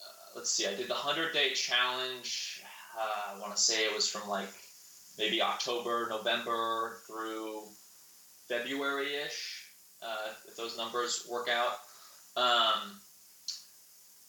uh, 0.00 0.36
let's 0.36 0.50
see, 0.50 0.66
I 0.66 0.74
did 0.74 0.88
the 0.88 0.94
hundred 0.94 1.32
day 1.32 1.52
challenge. 1.52 2.62
Uh, 2.98 3.36
I 3.36 3.40
want 3.40 3.54
to 3.54 3.60
say 3.60 3.84
it 3.84 3.94
was 3.94 4.08
from 4.08 4.28
like 4.28 4.48
maybe 5.18 5.40
October, 5.40 6.08
November 6.10 6.98
through 7.06 7.62
February 8.48 9.14
ish 9.26 9.64
uh, 10.02 10.32
if 10.46 10.56
those 10.56 10.76
numbers 10.76 11.26
work 11.30 11.48
out. 11.48 11.78
Um, 12.36 13.00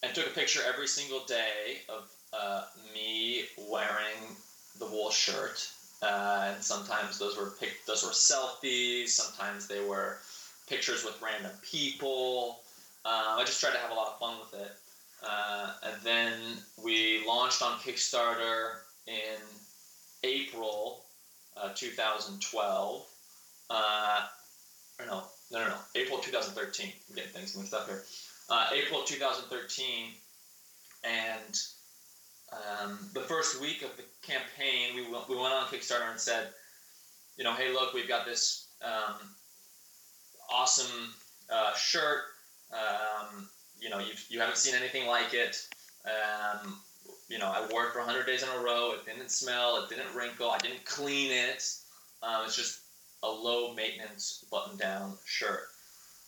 and 0.04 0.14
took 0.14 0.28
a 0.28 0.32
picture 0.32 0.62
every 0.68 0.88
single 0.88 1.24
day 1.26 1.80
of 1.90 2.04
uh, 2.34 2.64
me 2.94 3.44
wearing 3.70 4.36
the 4.80 4.86
wool 4.86 5.10
shirt. 5.10 5.68
Uh, 6.02 6.52
and 6.54 6.64
sometimes 6.64 7.18
those 7.18 7.38
were 7.38 7.54
pic- 7.60 7.86
those 7.88 8.04
were 8.04 8.12
selfies. 8.12 9.10
Sometimes 9.10 9.68
they 9.68 9.84
were 9.84 10.18
pictures 10.68 11.04
with 11.04 11.20
random 11.22 11.52
people. 11.64 12.60
Uh, 13.06 13.38
I 13.38 13.44
just 13.46 13.62
tried 13.62 13.72
to 13.74 13.78
have 13.78 13.92
a 13.92 13.94
lot 13.94 14.08
of 14.14 14.20
fun 14.20 14.36
with 14.40 14.62
it. 14.62 14.72
Uh, 15.24 15.72
and 15.84 16.02
then 16.04 16.34
we 16.84 17.26
launched 17.26 17.62
on 17.62 17.80
Kickstarter 17.80 18.74
in 19.08 19.40
April 20.24 21.02
uh, 21.58 21.70
2012. 21.76 23.06
Uh, 23.70 24.22
or 25.00 25.06
no, 25.06 25.24
no, 25.52 25.60
no, 25.60 25.68
no. 25.70 25.76
April 25.96 26.20
2013. 26.20 26.92
I'm 27.10 27.16
getting 27.16 27.32
things 27.32 27.56
mixed 27.58 27.74
up 27.74 27.88
here. 27.88 28.04
Uh, 28.50 28.68
April 28.74 29.02
2013, 29.04 30.12
and 31.04 31.60
um, 32.54 33.00
the 33.14 33.22
first 33.22 33.60
week 33.60 33.82
of 33.82 33.90
the 33.98 34.04
campaign, 34.22 34.96
we 34.96 35.12
went, 35.12 35.28
we 35.28 35.36
went 35.36 35.54
on 35.54 35.66
Kickstarter 35.66 36.10
and 36.10 36.20
said, 36.20 36.50
you 37.38 37.44
know, 37.44 37.54
hey, 37.54 37.74
look, 37.74 37.94
we've 37.94 38.08
got 38.08 38.26
this 38.26 38.68
um, 38.84 39.16
awesome 40.50 41.14
uh, 41.52 41.74
shirt. 41.74 42.22
Um, 42.72 43.50
you 43.80 43.90
know, 43.90 44.00
you've, 44.00 44.24
you 44.30 44.40
haven't 44.40 44.58
seen 44.58 44.76
anything 44.76 45.08
like 45.08 45.34
it. 45.34 45.68
Um, 46.06 46.78
you 47.28 47.40
know, 47.40 47.48
I 47.48 47.66
wore 47.72 47.86
it 47.86 47.94
for 47.94 48.00
100 48.00 48.26
days 48.26 48.44
in 48.44 48.50
a 48.50 48.64
row. 48.64 48.94
It 48.94 49.06
didn't 49.06 49.32
smell. 49.32 49.84
It 49.84 49.90
didn't 49.90 50.14
wrinkle. 50.16 50.50
I 50.50 50.58
didn't 50.60 50.86
clean 50.86 51.32
it. 51.32 51.68
Um, 52.22 52.44
it's 52.46 52.56
just 52.56 52.82
a 53.24 53.30
low 53.30 53.74
maintenance 53.74 54.46
button 54.52 54.78
down 54.78 55.18
shirt. 55.26 55.68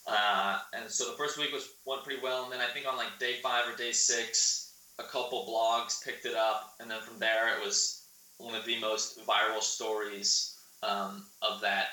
Uh, 0.07 0.59
and 0.73 0.89
so 0.89 1.05
the 1.11 1.17
first 1.17 1.37
week 1.37 1.51
was 1.51 1.69
went 1.85 2.03
pretty 2.03 2.21
well, 2.21 2.43
and 2.45 2.51
then 2.51 2.61
I 2.61 2.71
think 2.73 2.87
on 2.87 2.95
like 2.95 3.19
day 3.19 3.35
five 3.43 3.67
or 3.67 3.75
day 3.75 3.91
six, 3.91 4.73
a 4.99 5.03
couple 5.03 5.45
blogs 5.45 6.03
picked 6.03 6.25
it 6.25 6.35
up, 6.35 6.75
and 6.79 6.89
then 6.89 7.01
from 7.01 7.19
there 7.19 7.57
it 7.57 7.63
was 7.63 8.07
one 8.37 8.55
of 8.55 8.65
the 8.65 8.79
most 8.79 9.19
viral 9.25 9.61
stories 9.61 10.57
um, 10.83 11.25
of 11.41 11.59
that 11.61 11.87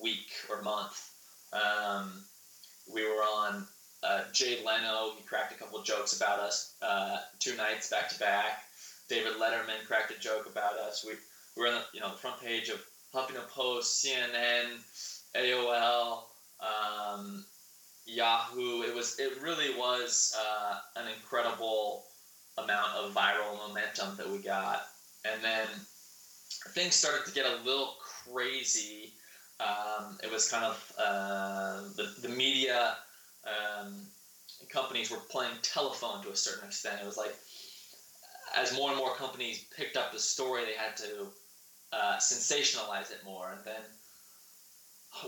week 0.00 0.30
or 0.48 0.62
month. 0.62 1.10
Um, 1.52 2.12
we 2.92 3.02
were 3.02 3.22
on 3.22 3.66
uh, 4.02 4.24
Jay 4.32 4.58
Leno. 4.64 5.12
He 5.16 5.24
cracked 5.24 5.52
a 5.52 5.58
couple 5.58 5.82
jokes 5.82 6.16
about 6.16 6.38
us 6.38 6.74
uh, 6.82 7.18
two 7.40 7.56
nights 7.56 7.90
back 7.90 8.08
to 8.10 8.18
back. 8.18 8.62
David 9.08 9.34
Letterman 9.40 9.86
cracked 9.86 10.12
a 10.12 10.20
joke 10.20 10.46
about 10.46 10.78
us. 10.78 11.04
We, 11.06 11.14
we 11.56 11.62
were 11.62 11.68
on 11.68 11.74
the 11.74 11.84
you 11.94 12.00
know 12.00 12.10
the 12.10 12.18
front 12.18 12.40
page 12.40 12.68
of 12.68 12.80
Huffington 13.14 13.48
Post, 13.48 14.04
CNN, 14.04 14.78
AOL, 15.34 16.24
um, 16.60 17.44
Yahoo. 18.06 18.82
It 18.82 18.94
was 18.94 19.18
it 19.18 19.40
really 19.42 19.74
was 19.76 20.36
uh, 20.38 20.78
an 20.96 21.08
incredible 21.14 22.04
amount 22.58 22.94
of 22.94 23.12
viral 23.12 23.68
momentum 23.68 24.16
that 24.16 24.30
we 24.30 24.38
got, 24.38 24.82
and 25.24 25.42
then 25.42 25.66
things 26.70 26.94
started 26.94 27.26
to 27.26 27.32
get 27.32 27.46
a 27.46 27.56
little 27.64 27.96
crazy. 28.00 29.12
Um, 29.58 30.18
it 30.22 30.30
was 30.30 30.48
kind 30.48 30.64
of 30.64 30.92
uh, 30.98 31.80
the 31.96 32.14
the 32.22 32.28
media 32.28 32.96
um, 33.44 33.94
companies 34.70 35.10
were 35.10 35.18
playing 35.30 35.52
telephone 35.62 36.22
to 36.22 36.30
a 36.30 36.36
certain 36.36 36.68
extent. 36.68 37.00
It 37.02 37.06
was 37.06 37.16
like 37.16 37.34
as 38.56 38.74
more 38.76 38.90
and 38.90 38.98
more 38.98 39.14
companies 39.14 39.64
picked 39.76 39.96
up 39.96 40.12
the 40.12 40.18
story, 40.18 40.64
they 40.64 40.72
had 40.72 40.96
to 40.96 41.26
uh, 41.92 42.16
sensationalize 42.16 43.10
it 43.10 43.18
more. 43.24 43.52
And 43.56 43.64
then 43.64 43.82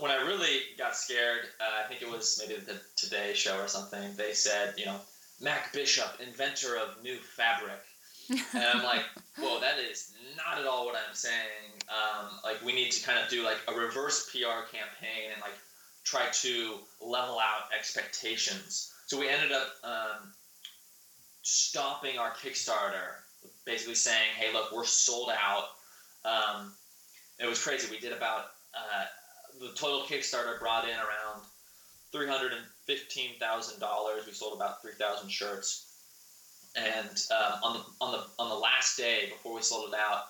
when 0.00 0.10
I 0.10 0.26
really 0.26 0.60
got 0.76 0.96
scared, 0.96 1.40
uh, 1.60 1.84
I 1.84 1.88
think 1.88 2.02
it 2.02 2.10
was 2.10 2.42
maybe 2.42 2.60
the 2.60 2.80
Today 2.96 3.32
Show 3.34 3.58
or 3.58 3.68
something. 3.68 4.14
They 4.16 4.32
said, 4.32 4.74
you 4.76 4.86
know, 4.86 5.00
Mac 5.40 5.72
Bishop, 5.72 6.20
inventor 6.24 6.76
of 6.76 7.02
new 7.02 7.16
fabric. 7.16 7.80
and 8.30 8.64
I'm 8.64 8.82
like, 8.82 9.02
whoa, 9.38 9.60
that 9.60 9.78
is 9.78 10.12
not 10.36 10.60
at 10.60 10.66
all 10.66 10.86
what 10.86 10.94
I'm 10.94 11.14
saying. 11.14 11.72
Um, 11.88 12.28
like, 12.44 12.62
we 12.64 12.72
need 12.74 12.90
to 12.92 13.06
kind 13.06 13.18
of 13.18 13.30
do 13.30 13.42
like 13.44 13.58
a 13.68 13.72
reverse 13.72 14.30
PR 14.30 14.66
campaign 14.70 15.30
and 15.32 15.40
like 15.40 15.56
try 16.04 16.26
to 16.32 16.74
level 17.00 17.38
out 17.38 17.70
expectations. 17.76 18.92
So 19.06 19.18
we 19.18 19.28
ended 19.28 19.52
up 19.52 19.68
um, 19.84 20.32
stopping 21.42 22.18
our 22.18 22.32
Kickstarter, 22.32 23.24
basically 23.64 23.94
saying, 23.94 24.28
"Hey, 24.36 24.52
look, 24.52 24.72
we're 24.72 24.84
sold 24.84 25.30
out." 25.30 25.64
Um, 26.24 26.74
it 27.38 27.46
was 27.46 27.62
crazy. 27.62 27.88
We 27.90 27.98
did 27.98 28.12
about 28.12 28.46
uh, 28.74 29.04
the 29.60 29.72
total 29.74 30.02
Kickstarter 30.02 30.58
brought 30.58 30.84
in 30.84 30.96
around 30.96 31.42
three 32.12 32.26
hundred 32.26 32.52
and 32.52 32.62
fifteen 32.86 33.38
thousand 33.38 33.80
dollars. 33.80 34.26
We 34.26 34.32
sold 34.32 34.56
about 34.56 34.80
three 34.82 34.92
thousand 34.98 35.30
shirts, 35.30 35.92
and 36.76 37.22
um, 37.30 37.60
on 37.62 37.72
the 37.74 38.04
on 38.04 38.12
the 38.12 38.42
on 38.42 38.48
the 38.48 38.54
last 38.54 38.96
day 38.96 39.28
before 39.30 39.54
we 39.54 39.62
sold 39.62 39.92
it 39.92 39.98
out, 39.98 40.24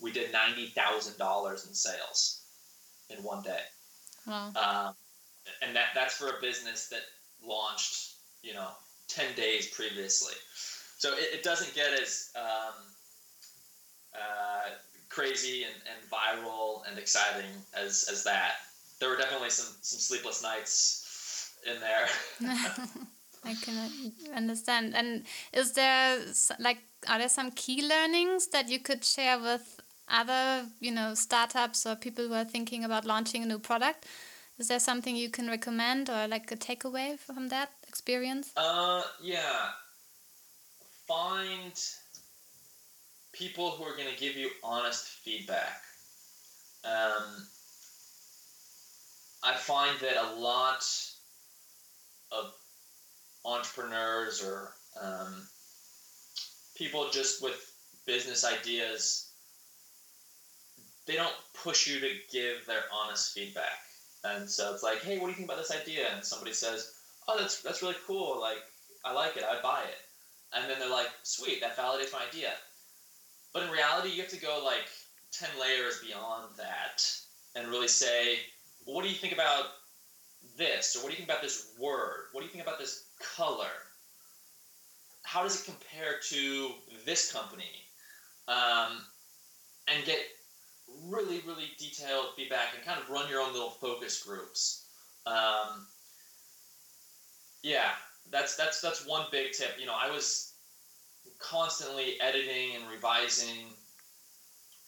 we 0.00 0.12
did 0.12 0.32
ninety 0.32 0.66
thousand 0.68 1.18
dollars 1.18 1.66
in 1.66 1.74
sales 1.74 2.42
in 3.10 3.22
one 3.22 3.42
day. 3.42 3.60
Wow. 4.26 4.52
Um, 4.56 4.94
and 5.62 5.74
that 5.74 5.88
that's 5.94 6.14
for 6.14 6.28
a 6.28 6.40
business 6.40 6.88
that 6.88 7.02
launched, 7.44 8.14
you 8.42 8.54
know, 8.54 8.68
ten 9.08 9.34
days 9.36 9.68
previously. 9.68 10.34
So 10.98 11.14
it, 11.14 11.34
it 11.34 11.42
doesn't 11.42 11.74
get 11.74 11.92
as 11.92 12.30
um, 12.36 12.74
uh, 14.14 14.70
crazy 15.10 15.64
and, 15.64 15.74
and 15.90 16.10
viral 16.10 16.82
and 16.88 16.98
exciting 16.98 17.50
as, 17.76 18.08
as 18.10 18.24
that. 18.24 18.52
There 18.98 19.10
were 19.10 19.16
definitely 19.16 19.50
some, 19.50 19.74
some 19.82 19.98
sleepless 19.98 20.42
nights 20.42 21.52
in 21.66 21.80
there. 21.80 22.06
I 23.44 23.54
can 23.54 23.90
understand. 24.34 24.94
And 24.94 25.24
is 25.52 25.72
there 25.72 26.18
like 26.58 26.78
are 27.08 27.18
there 27.18 27.28
some 27.28 27.50
key 27.50 27.86
learnings 27.86 28.48
that 28.48 28.68
you 28.68 28.78
could 28.78 29.04
share 29.04 29.38
with 29.38 29.80
other 30.08 30.66
you 30.80 30.90
know 30.90 31.14
startups 31.14 31.86
or 31.86 31.94
people 31.94 32.28
who 32.28 32.34
are 32.34 32.44
thinking 32.44 32.84
about 32.84 33.04
launching 33.04 33.42
a 33.42 33.46
new 33.46 33.58
product? 33.58 34.06
Is 34.58 34.68
there 34.68 34.80
something 34.80 35.16
you 35.16 35.30
can 35.30 35.48
recommend 35.48 36.10
or 36.10 36.28
like 36.28 36.52
a 36.52 36.56
takeaway 36.56 37.18
from 37.18 37.48
that 37.48 37.70
experience? 37.88 38.52
Uh, 38.56 39.02
yeah. 39.22 39.70
Find 41.08 41.72
people 43.40 43.70
who 43.70 43.84
are 43.84 43.96
going 43.96 44.12
to 44.12 44.20
give 44.20 44.36
you 44.36 44.50
honest 44.62 45.06
feedback. 45.24 45.80
Um, 46.84 47.46
I 49.42 49.54
find 49.54 49.98
that 50.00 50.16
a 50.22 50.38
lot 50.38 50.84
of 52.30 52.52
entrepreneurs 53.46 54.44
or 54.44 54.72
um, 55.00 55.46
people 56.76 57.08
just 57.10 57.42
with 57.42 57.72
business 58.06 58.44
ideas, 58.44 59.30
they 61.06 61.14
don't 61.14 61.32
push 61.54 61.88
you 61.88 61.98
to 61.98 62.10
give 62.30 62.66
their 62.66 62.82
honest 62.92 63.32
feedback. 63.32 63.78
And 64.22 64.48
so 64.50 64.74
it's 64.74 64.82
like, 64.82 64.98
hey, 64.98 65.18
what 65.18 65.26
do 65.26 65.30
you 65.30 65.36
think 65.36 65.48
about 65.48 65.56
this 65.56 65.74
idea? 65.74 66.08
And 66.14 66.22
somebody 66.22 66.52
says, 66.52 66.92
oh, 67.26 67.38
that's 67.38 67.62
that's 67.62 67.80
really 67.80 67.96
cool. 68.06 68.38
Like, 68.38 68.58
I 69.02 69.14
like 69.14 69.38
it. 69.38 69.44
I'd 69.50 69.62
buy 69.62 69.80
it. 69.88 69.96
And 70.52 70.68
then 70.68 70.78
they're 70.78 70.90
like, 70.90 71.08
sweet, 71.22 71.62
that 71.62 71.76
validates 71.78 72.12
my 72.12 72.26
idea. 72.28 72.50
But 73.52 73.64
in 73.64 73.70
reality, 73.70 74.10
you 74.10 74.22
have 74.22 74.30
to 74.30 74.40
go 74.40 74.62
like 74.64 74.88
ten 75.32 75.50
layers 75.60 76.00
beyond 76.06 76.50
that 76.56 77.04
and 77.56 77.68
really 77.68 77.88
say, 77.88 78.38
well, 78.86 78.96
what 78.96 79.02
do 79.02 79.08
you 79.08 79.16
think 79.16 79.32
about 79.32 79.64
this? 80.56 80.96
Or 80.96 81.02
what 81.02 81.08
do 81.08 81.12
you 81.12 81.16
think 81.16 81.28
about 81.28 81.42
this 81.42 81.74
word? 81.78 82.26
What 82.32 82.40
do 82.40 82.46
you 82.46 82.52
think 82.52 82.64
about 82.64 82.78
this 82.78 83.04
color? 83.20 83.70
How 85.22 85.42
does 85.42 85.60
it 85.60 85.64
compare 85.64 86.14
to 86.30 86.70
this 87.04 87.32
company? 87.32 87.84
Um, 88.48 89.02
and 89.88 90.04
get 90.04 90.18
really, 91.08 91.40
really 91.46 91.70
detailed 91.78 92.26
feedback 92.36 92.74
and 92.74 92.84
kind 92.84 93.00
of 93.00 93.08
run 93.10 93.28
your 93.28 93.40
own 93.40 93.52
little 93.52 93.70
focus 93.70 94.22
groups. 94.22 94.86
Um, 95.26 95.86
yeah, 97.62 97.90
that's 98.30 98.56
that's 98.56 98.80
that's 98.80 99.06
one 99.06 99.26
big 99.30 99.52
tip. 99.52 99.74
You 99.78 99.86
know, 99.86 99.96
I 100.00 100.10
was 100.10 100.49
constantly 101.40 102.20
editing 102.20 102.76
and 102.76 102.88
revising 102.90 103.66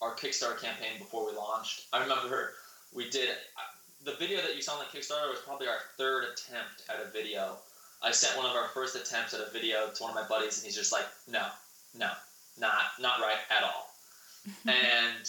our 0.00 0.14
Kickstarter 0.14 0.60
campaign 0.60 0.98
before 0.98 1.26
we 1.26 1.36
launched. 1.36 1.86
I 1.92 2.02
remember 2.02 2.52
we 2.94 3.08
did 3.10 3.30
the 4.04 4.14
video 4.14 4.40
that 4.42 4.56
you 4.56 4.62
saw 4.62 4.74
on 4.74 4.80
the 4.80 4.98
Kickstarter 4.98 5.30
was 5.30 5.40
probably 5.44 5.68
our 5.68 5.78
third 5.96 6.24
attempt 6.24 6.82
at 6.88 7.00
a 7.00 7.10
video. 7.10 7.56
I 8.02 8.10
sent 8.10 8.36
one 8.36 8.46
of 8.46 8.56
our 8.56 8.68
first 8.68 8.96
attempts 8.96 9.32
at 9.32 9.40
a 9.40 9.50
video 9.50 9.90
to 9.94 10.02
one 10.02 10.10
of 10.10 10.16
my 10.16 10.26
buddies, 10.28 10.58
and 10.58 10.66
he's 10.66 10.74
just 10.74 10.92
like, 10.92 11.06
"No, 11.28 11.46
no, 11.94 12.10
not 12.58 12.82
not 12.98 13.20
right 13.20 13.38
at 13.50 13.62
all." 13.62 13.94
and 14.66 15.28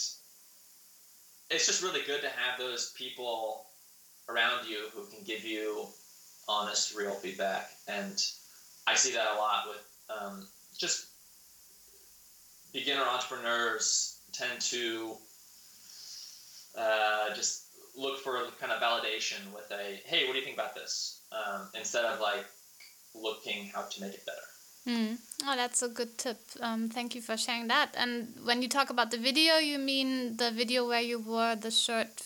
it's 1.50 1.66
just 1.66 1.82
really 1.82 2.02
good 2.02 2.20
to 2.22 2.28
have 2.28 2.58
those 2.58 2.92
people 2.96 3.66
around 4.28 4.66
you 4.66 4.88
who 4.92 5.04
can 5.06 5.22
give 5.24 5.44
you 5.44 5.86
honest, 6.48 6.96
real 6.96 7.12
feedback. 7.12 7.70
And 7.86 8.24
I 8.86 8.94
see 8.94 9.12
that 9.12 9.34
a 9.34 9.38
lot 9.38 9.68
with 9.68 9.86
um, 10.10 10.48
just 10.76 11.06
beginner 12.74 13.02
entrepreneurs 13.02 14.18
tend 14.32 14.60
to 14.60 15.16
uh, 16.76 17.32
just 17.34 17.68
look 17.96 18.18
for 18.18 18.42
kind 18.60 18.72
of 18.72 18.82
validation 18.82 19.40
with 19.54 19.70
a, 19.70 20.00
hey, 20.04 20.26
what 20.26 20.32
do 20.32 20.38
you 20.40 20.44
think 20.44 20.56
about 20.56 20.74
this? 20.74 21.22
Um, 21.32 21.68
instead 21.78 22.04
of 22.04 22.20
like 22.20 22.44
looking 23.14 23.70
how 23.72 23.82
to 23.82 24.00
make 24.02 24.12
it 24.12 24.26
better. 24.26 24.38
Mm. 24.86 25.16
Oh, 25.44 25.56
that's 25.56 25.82
a 25.82 25.88
good 25.88 26.18
tip. 26.18 26.38
Um, 26.60 26.90
thank 26.90 27.14
you 27.14 27.22
for 27.22 27.36
sharing 27.36 27.68
that. 27.68 27.94
And 27.96 28.34
when 28.44 28.60
you 28.60 28.68
talk 28.68 28.90
about 28.90 29.10
the 29.10 29.18
video, 29.18 29.56
you 29.56 29.78
mean 29.78 30.36
the 30.36 30.50
video 30.50 30.86
where 30.86 31.00
you 31.00 31.20
wore 31.20 31.56
the 31.56 31.70
shirt 31.70 32.22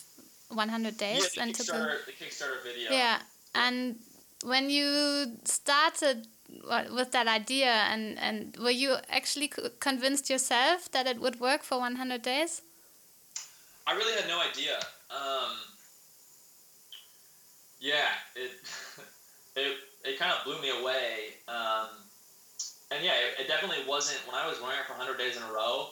100 0.48 0.96
days 0.96 1.36
yeah, 1.36 1.42
and 1.42 1.54
took 1.54 1.68
a, 1.68 1.98
the 2.06 2.12
Kickstarter 2.12 2.62
video. 2.64 2.90
Yeah, 2.90 3.20
and 3.54 3.96
when 4.42 4.70
you 4.70 5.36
started 5.44 6.26
with 6.68 7.12
that 7.12 7.26
idea, 7.26 7.72
and 7.90 8.18
and 8.18 8.56
were 8.56 8.70
you 8.70 8.96
actually 9.08 9.50
convinced 9.80 10.30
yourself 10.30 10.90
that 10.92 11.06
it 11.06 11.20
would 11.20 11.40
work 11.40 11.62
for 11.62 11.78
100 11.78 12.22
days? 12.22 12.62
I 13.86 13.94
really 13.94 14.12
had 14.12 14.28
no 14.28 14.40
idea. 14.40 14.76
Um, 15.10 15.56
yeah, 17.80 18.08
it 18.36 18.50
it 19.56 19.76
it 20.04 20.18
kind 20.18 20.32
of 20.32 20.44
blew 20.44 20.60
me 20.60 20.70
away. 20.80 21.34
Um, 21.48 21.88
and 22.90 23.04
yeah, 23.04 23.12
it, 23.12 23.42
it, 23.42 23.48
definitely 23.48 23.84
wasn't 23.86 24.20
when 24.26 24.34
I 24.34 24.48
was 24.48 24.60
wearing 24.60 24.78
it 24.78 24.86
for 24.86 24.94
100 24.94 25.18
days 25.18 25.36
in 25.36 25.42
a 25.42 25.52
row. 25.52 25.88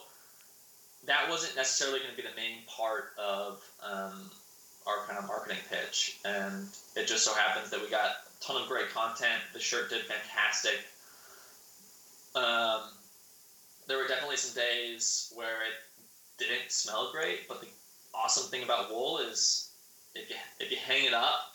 That 1.05 1.29
wasn't 1.29 1.55
necessarily 1.55 1.99
going 1.99 2.11
to 2.11 2.17
be 2.17 2.27
the 2.27 2.35
main 2.35 2.59
part 2.67 3.13
of 3.17 3.63
um, 3.83 4.31
our 4.85 5.05
kind 5.05 5.19
of 5.19 5.27
marketing 5.27 5.61
pitch, 5.69 6.19
and 6.25 6.67
it 6.95 7.07
just 7.07 7.23
so 7.23 7.33
happens 7.33 7.69
that 7.69 7.81
we 7.81 7.89
got 7.89 8.26
ton 8.41 8.61
of 8.61 8.67
great 8.67 8.89
content. 8.89 9.41
The 9.53 9.59
shirt 9.59 9.89
did 9.89 10.01
fantastic. 10.03 10.79
Um, 12.35 12.81
there 13.87 13.97
were 13.97 14.07
definitely 14.07 14.37
some 14.37 14.55
days 14.55 15.31
where 15.35 15.61
it 15.63 15.73
didn't 16.37 16.71
smell 16.71 17.11
great, 17.11 17.47
but 17.47 17.61
the 17.61 17.67
awesome 18.13 18.49
thing 18.49 18.63
about 18.63 18.89
wool 18.89 19.19
is 19.19 19.69
if 20.15 20.29
you 20.29 20.35
if 20.59 20.71
you 20.71 20.77
hang 20.77 21.05
it 21.05 21.13
up, 21.13 21.53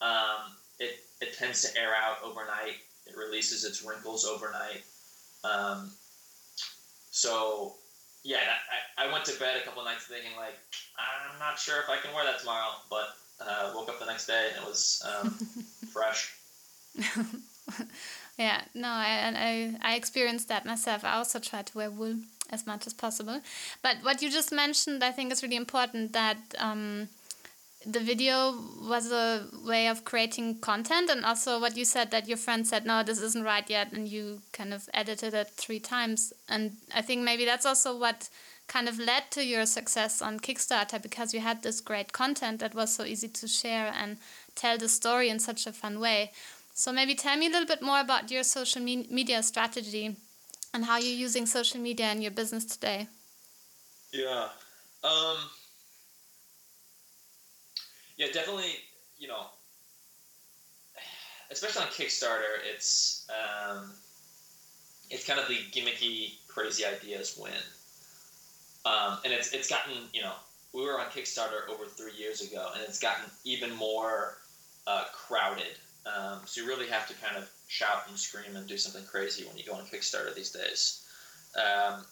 um, 0.00 0.52
it 0.78 1.00
it 1.20 1.34
tends 1.34 1.62
to 1.62 1.80
air 1.80 1.92
out 1.94 2.16
overnight. 2.24 2.78
It 3.06 3.16
releases 3.16 3.64
its 3.64 3.84
wrinkles 3.84 4.24
overnight. 4.24 4.82
Um, 5.44 5.90
so 7.10 7.74
yeah, 8.22 8.38
I, 8.98 9.06
I 9.06 9.12
went 9.12 9.24
to 9.26 9.38
bed 9.38 9.56
a 9.60 9.64
couple 9.64 9.84
nights 9.84 10.06
thinking 10.06 10.32
like 10.36 10.54
I'm 10.98 11.38
not 11.38 11.58
sure 11.58 11.78
if 11.78 11.90
I 11.90 11.96
can 11.96 12.14
wear 12.14 12.24
that 12.24 12.40
tomorrow, 12.40 12.72
but 12.90 13.14
uh, 13.40 13.72
woke 13.74 13.88
up 13.88 13.98
the 13.98 14.06
next 14.06 14.26
day 14.26 14.50
and 14.54 14.62
it 14.62 14.68
was 14.68 15.02
um, 15.08 15.30
fresh. 15.92 16.34
yeah, 18.38 18.62
no, 18.74 18.88
I, 18.88 19.32
I 19.36 19.92
I 19.92 19.94
experienced 19.96 20.48
that 20.48 20.64
myself. 20.64 21.04
I 21.04 21.14
also 21.14 21.38
try 21.38 21.62
to 21.62 21.78
wear 21.78 21.90
wool 21.90 22.16
as 22.50 22.66
much 22.66 22.86
as 22.86 22.92
possible. 22.92 23.40
But 23.82 23.96
what 24.02 24.22
you 24.22 24.30
just 24.30 24.52
mentioned, 24.52 25.02
I 25.02 25.10
think, 25.10 25.32
is 25.32 25.42
really 25.42 25.56
important. 25.56 26.12
That 26.12 26.38
um, 26.58 27.08
the 27.86 28.00
video 28.00 28.54
was 28.82 29.10
a 29.10 29.46
way 29.64 29.88
of 29.88 30.04
creating 30.04 30.60
content, 30.60 31.10
and 31.10 31.24
also 31.24 31.60
what 31.60 31.76
you 31.76 31.84
said 31.84 32.10
that 32.10 32.28
your 32.28 32.38
friend 32.38 32.66
said, 32.66 32.86
"No, 32.86 33.02
this 33.02 33.20
isn't 33.20 33.44
right 33.44 33.68
yet," 33.68 33.92
and 33.92 34.08
you 34.08 34.42
kind 34.52 34.72
of 34.72 34.88
edited 34.94 35.34
it 35.34 35.48
three 35.50 35.80
times. 35.80 36.32
And 36.48 36.76
I 36.94 37.02
think 37.02 37.22
maybe 37.22 37.44
that's 37.44 37.66
also 37.66 37.96
what 37.98 38.28
kind 38.66 38.88
of 38.88 38.98
led 38.98 39.30
to 39.30 39.44
your 39.44 39.66
success 39.66 40.22
on 40.22 40.40
Kickstarter 40.40 41.00
because 41.00 41.34
you 41.34 41.40
had 41.40 41.62
this 41.62 41.80
great 41.80 42.12
content 42.12 42.60
that 42.60 42.74
was 42.74 42.94
so 42.94 43.04
easy 43.04 43.28
to 43.28 43.46
share 43.46 43.92
and 43.96 44.18
tell 44.54 44.78
the 44.78 44.88
story 44.88 45.28
in 45.28 45.38
such 45.38 45.66
a 45.66 45.72
fun 45.72 46.00
way. 46.00 46.32
So 46.74 46.92
maybe 46.92 47.14
tell 47.14 47.36
me 47.36 47.46
a 47.46 47.50
little 47.50 47.68
bit 47.68 47.82
more 47.82 48.00
about 48.00 48.30
your 48.30 48.42
social 48.42 48.82
me 48.82 49.06
media 49.10 49.42
strategy 49.42 50.16
and 50.72 50.84
how 50.84 50.98
you're 50.98 51.16
using 51.16 51.46
social 51.46 51.80
media 51.80 52.10
in 52.10 52.20
your 52.20 52.32
business 52.32 52.64
today. 52.64 53.06
Yeah. 54.12 54.48
Um, 55.04 55.36
yeah, 58.16 58.26
definitely, 58.32 58.72
you 59.18 59.28
know, 59.28 59.46
especially 61.50 61.82
on 61.82 61.88
Kickstarter, 61.88 62.58
it's 62.64 63.28
um, 63.30 63.92
it's 65.10 65.26
kind 65.26 65.38
of 65.38 65.46
the 65.48 65.58
gimmicky, 65.72 66.34
crazy 66.48 66.84
ideas 66.84 67.38
win. 67.40 67.52
Um, 68.84 69.18
and 69.24 69.32
it's 69.32 69.52
it's 69.52 69.68
gotten 69.68 69.94
you 70.12 70.22
know 70.22 70.32
we 70.72 70.82
were 70.82 71.00
on 71.00 71.06
Kickstarter 71.06 71.68
over 71.70 71.86
three 71.86 72.12
years 72.18 72.42
ago, 72.42 72.70
and 72.74 72.82
it's 72.82 72.98
gotten 72.98 73.24
even 73.44 73.74
more 73.76 74.38
uh, 74.86 75.04
crowded. 75.12 75.78
Um, 76.06 76.40
so 76.44 76.60
you 76.60 76.66
really 76.66 76.88
have 76.88 77.08
to 77.08 77.14
kind 77.14 77.36
of 77.36 77.48
shout 77.68 78.04
and 78.08 78.18
scream 78.18 78.56
and 78.56 78.66
do 78.66 78.76
something 78.76 79.04
crazy 79.04 79.44
when 79.44 79.56
you 79.56 79.64
go 79.64 79.72
on 79.72 79.84
Kickstarter 79.86 80.34
these 80.34 80.50
days. 80.50 81.06
Um, 81.56 82.04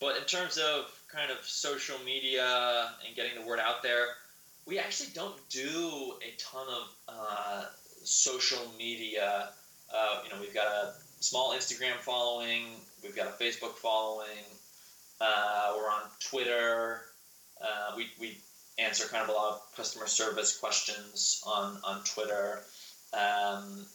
but 0.00 0.16
in 0.16 0.24
terms 0.24 0.56
of 0.56 0.90
kind 1.12 1.30
of 1.30 1.44
social 1.44 1.98
media 2.04 2.92
and 3.06 3.14
getting 3.14 3.38
the 3.38 3.46
word 3.46 3.58
out 3.60 3.82
there, 3.82 4.06
we 4.66 4.78
actually 4.78 5.10
don't 5.14 5.36
do 5.50 6.14
a 6.22 6.34
ton 6.38 6.66
of 6.68 6.94
uh, 7.08 7.64
social 8.02 8.62
media. 8.78 9.50
Uh, 9.94 10.20
you 10.24 10.30
know, 10.30 10.36
we've 10.40 10.54
got 10.54 10.66
a 10.66 10.94
small 11.20 11.52
Instagram 11.52 11.96
following, 11.96 12.64
we've 13.02 13.16
got 13.16 13.26
a 13.26 13.42
Facebook 13.42 13.74
following, 13.76 14.44
uh, 15.20 15.74
we're 15.76 15.90
on 15.90 16.02
Twitter. 16.20 17.02
Uh, 17.60 17.92
we, 17.96 18.06
we 18.18 18.38
answer 18.78 19.06
kind 19.08 19.22
of 19.22 19.28
a 19.28 19.32
lot 19.32 19.52
of 19.52 19.76
customer 19.76 20.06
service 20.06 20.58
questions 20.58 21.42
on, 21.46 21.78
on 21.84 22.02
Twitter. 22.04 22.60
Um, 23.12 23.86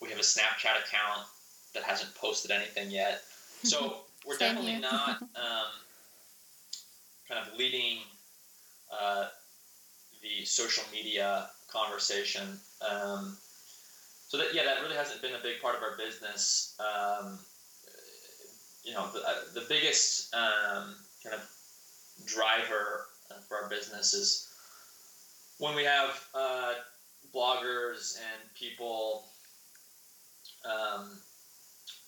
we 0.00 0.10
have 0.10 0.18
a 0.18 0.22
Snapchat 0.22 0.86
account 0.86 1.26
that 1.74 1.82
hasn't 1.82 2.14
posted 2.14 2.50
anything 2.50 2.90
yet. 2.90 3.22
So 3.62 3.98
we're 4.26 4.36
definitely 4.36 4.78
not 4.78 5.22
um, 5.22 5.70
kind 7.28 7.46
of 7.46 7.56
leading 7.56 7.98
uh, 8.92 9.26
the 10.22 10.44
social 10.44 10.84
media 10.92 11.48
conversation. 11.70 12.58
Um, 12.88 13.36
so 14.28 14.36
that 14.36 14.54
yeah, 14.54 14.64
that 14.64 14.82
really 14.82 14.96
hasn't 14.96 15.22
been 15.22 15.34
a 15.34 15.42
big 15.42 15.60
part 15.62 15.76
of 15.76 15.82
our 15.82 15.96
business. 15.96 16.78
Um, 16.78 17.38
you 18.88 18.94
know, 18.94 19.06
the, 19.12 19.20
uh, 19.20 19.34
the 19.54 19.66
biggest 19.68 20.34
um, 20.34 20.94
kind 21.22 21.34
of 21.34 21.46
driver 22.24 23.04
for 23.46 23.62
our 23.62 23.68
business 23.68 24.14
is 24.14 24.48
when 25.58 25.74
we 25.74 25.84
have 25.84 26.24
uh, 26.34 26.72
bloggers 27.34 28.18
and 28.18 28.54
people 28.54 29.24
um, 30.64 31.10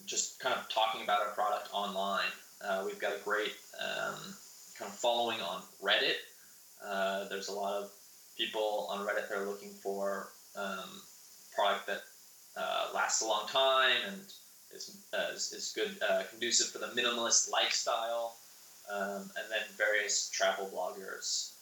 just 0.06 0.40
kind 0.40 0.54
of 0.54 0.68
talking 0.70 1.02
about 1.02 1.20
our 1.20 1.32
product 1.34 1.68
online. 1.72 2.30
Uh, 2.64 2.82
we've 2.86 2.98
got 2.98 3.12
a 3.12 3.18
great 3.24 3.52
um, 3.78 4.16
kind 4.78 4.88
of 4.90 4.94
following 4.94 5.40
on 5.40 5.62
Reddit. 5.82 6.16
Uh, 6.84 7.28
there's 7.28 7.48
a 7.48 7.52
lot 7.52 7.74
of 7.74 7.90
people 8.38 8.86
on 8.90 9.06
Reddit 9.06 9.28
that 9.28 9.36
are 9.36 9.46
looking 9.46 9.70
for 9.70 10.28
um, 10.56 11.02
product 11.54 11.86
that 11.86 12.00
uh, 12.56 12.88
lasts 12.94 13.22
a 13.22 13.26
long 13.26 13.46
time 13.48 13.96
and 14.08 14.20
is, 14.74 14.96
uh, 15.12 15.33
is, 15.35 15.52
is, 15.52 15.72
good, 15.74 15.96
uh, 16.09 16.22
conducive 16.30 16.68
for 16.68 16.78
the 16.78 16.87
minimalist 16.88 17.50
lifestyle, 17.50 18.37
um, 18.92 19.22
and 19.37 19.46
then 19.50 19.62
various 19.76 20.28
travel 20.30 20.70
bloggers. 20.72 21.52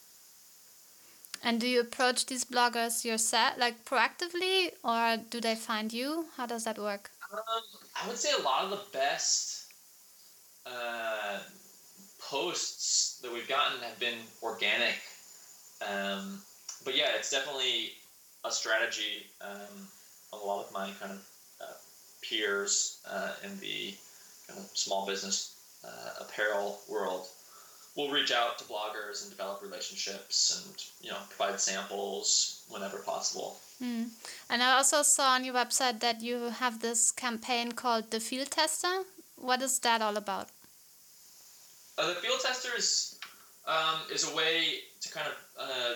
And 1.43 1.61
do 1.61 1.69
you 1.69 1.81
approach 1.81 2.27
these 2.27 2.45
bloggers 2.45 3.05
yourself, 3.05 3.55
like 3.59 3.85
proactively, 3.85 4.73
or 4.83 5.23
do 5.31 5.41
they 5.41 5.55
find 5.55 5.93
you? 5.93 6.27
How 6.37 6.47
does 6.47 6.65
that 6.65 6.79
work? 6.79 7.11
Um, 7.33 7.41
I 8.03 8.09
would 8.09 8.17
say 8.17 8.31
a 8.39 8.43
lot 8.43 8.65
of 8.65 8.71
the 8.71 8.81
best 8.93 9.67
uh, 10.67 11.39
posts 12.19 13.21
that 13.23 13.33
we've 13.33 13.49
gotten 13.49 13.81
have 13.81 13.99
been 14.01 14.19
organic. 14.43 15.01
Um, 15.87 16.41
but 16.85 16.97
yeah, 16.97 17.11
it's 17.17 17.31
definitely 17.31 17.93
a 18.45 18.51
strategy. 18.51 19.27
Um, 19.41 19.89
a 20.33 20.37
lot 20.37 20.67
of 20.67 20.73
my 20.73 20.91
kind 21.01 21.13
of 21.13 21.28
peers 22.23 22.99
uh, 23.09 23.33
in 23.45 23.59
the 23.61 23.95
kind 24.47 24.59
of 24.59 24.71
small 24.75 25.07
business 25.07 25.57
uh, 25.85 26.25
apparel 26.25 26.81
world 26.89 27.27
will 27.97 28.11
reach 28.11 28.33
out 28.33 28.59
to 28.59 28.65
bloggers 28.65 29.23
and 29.23 29.31
develop 29.31 29.61
relationships 29.63 30.37
and 30.57 30.85
you 31.03 31.11
know 31.11 31.19
provide 31.29 31.61
samples 31.61 32.63
whenever 32.69 32.99
possible. 32.99 33.59
Mm. 33.83 34.09
And 34.51 34.63
I 34.63 34.73
also 34.77 35.03
saw 35.03 35.35
on 35.35 35.45
your 35.45 35.55
website 35.55 36.01
that 36.01 36.21
you 36.21 36.51
have 36.51 36.81
this 36.81 37.11
campaign 37.11 37.73
called 37.73 38.11
the 38.11 38.21
Field 38.21 38.51
Tester. 38.51 39.03
What 39.37 39.63
is 39.63 39.79
that 39.81 40.01
all 40.01 40.17
about? 40.17 40.49
Uh, 41.97 42.09
the 42.09 42.15
Field 42.15 42.41
Tester 42.41 42.71
is 42.77 43.19
um, 43.67 44.01
is 44.13 44.31
a 44.31 44.35
way 44.35 44.81
to 45.01 45.13
kind 45.13 45.27
of 45.27 45.35
uh, 45.61 45.95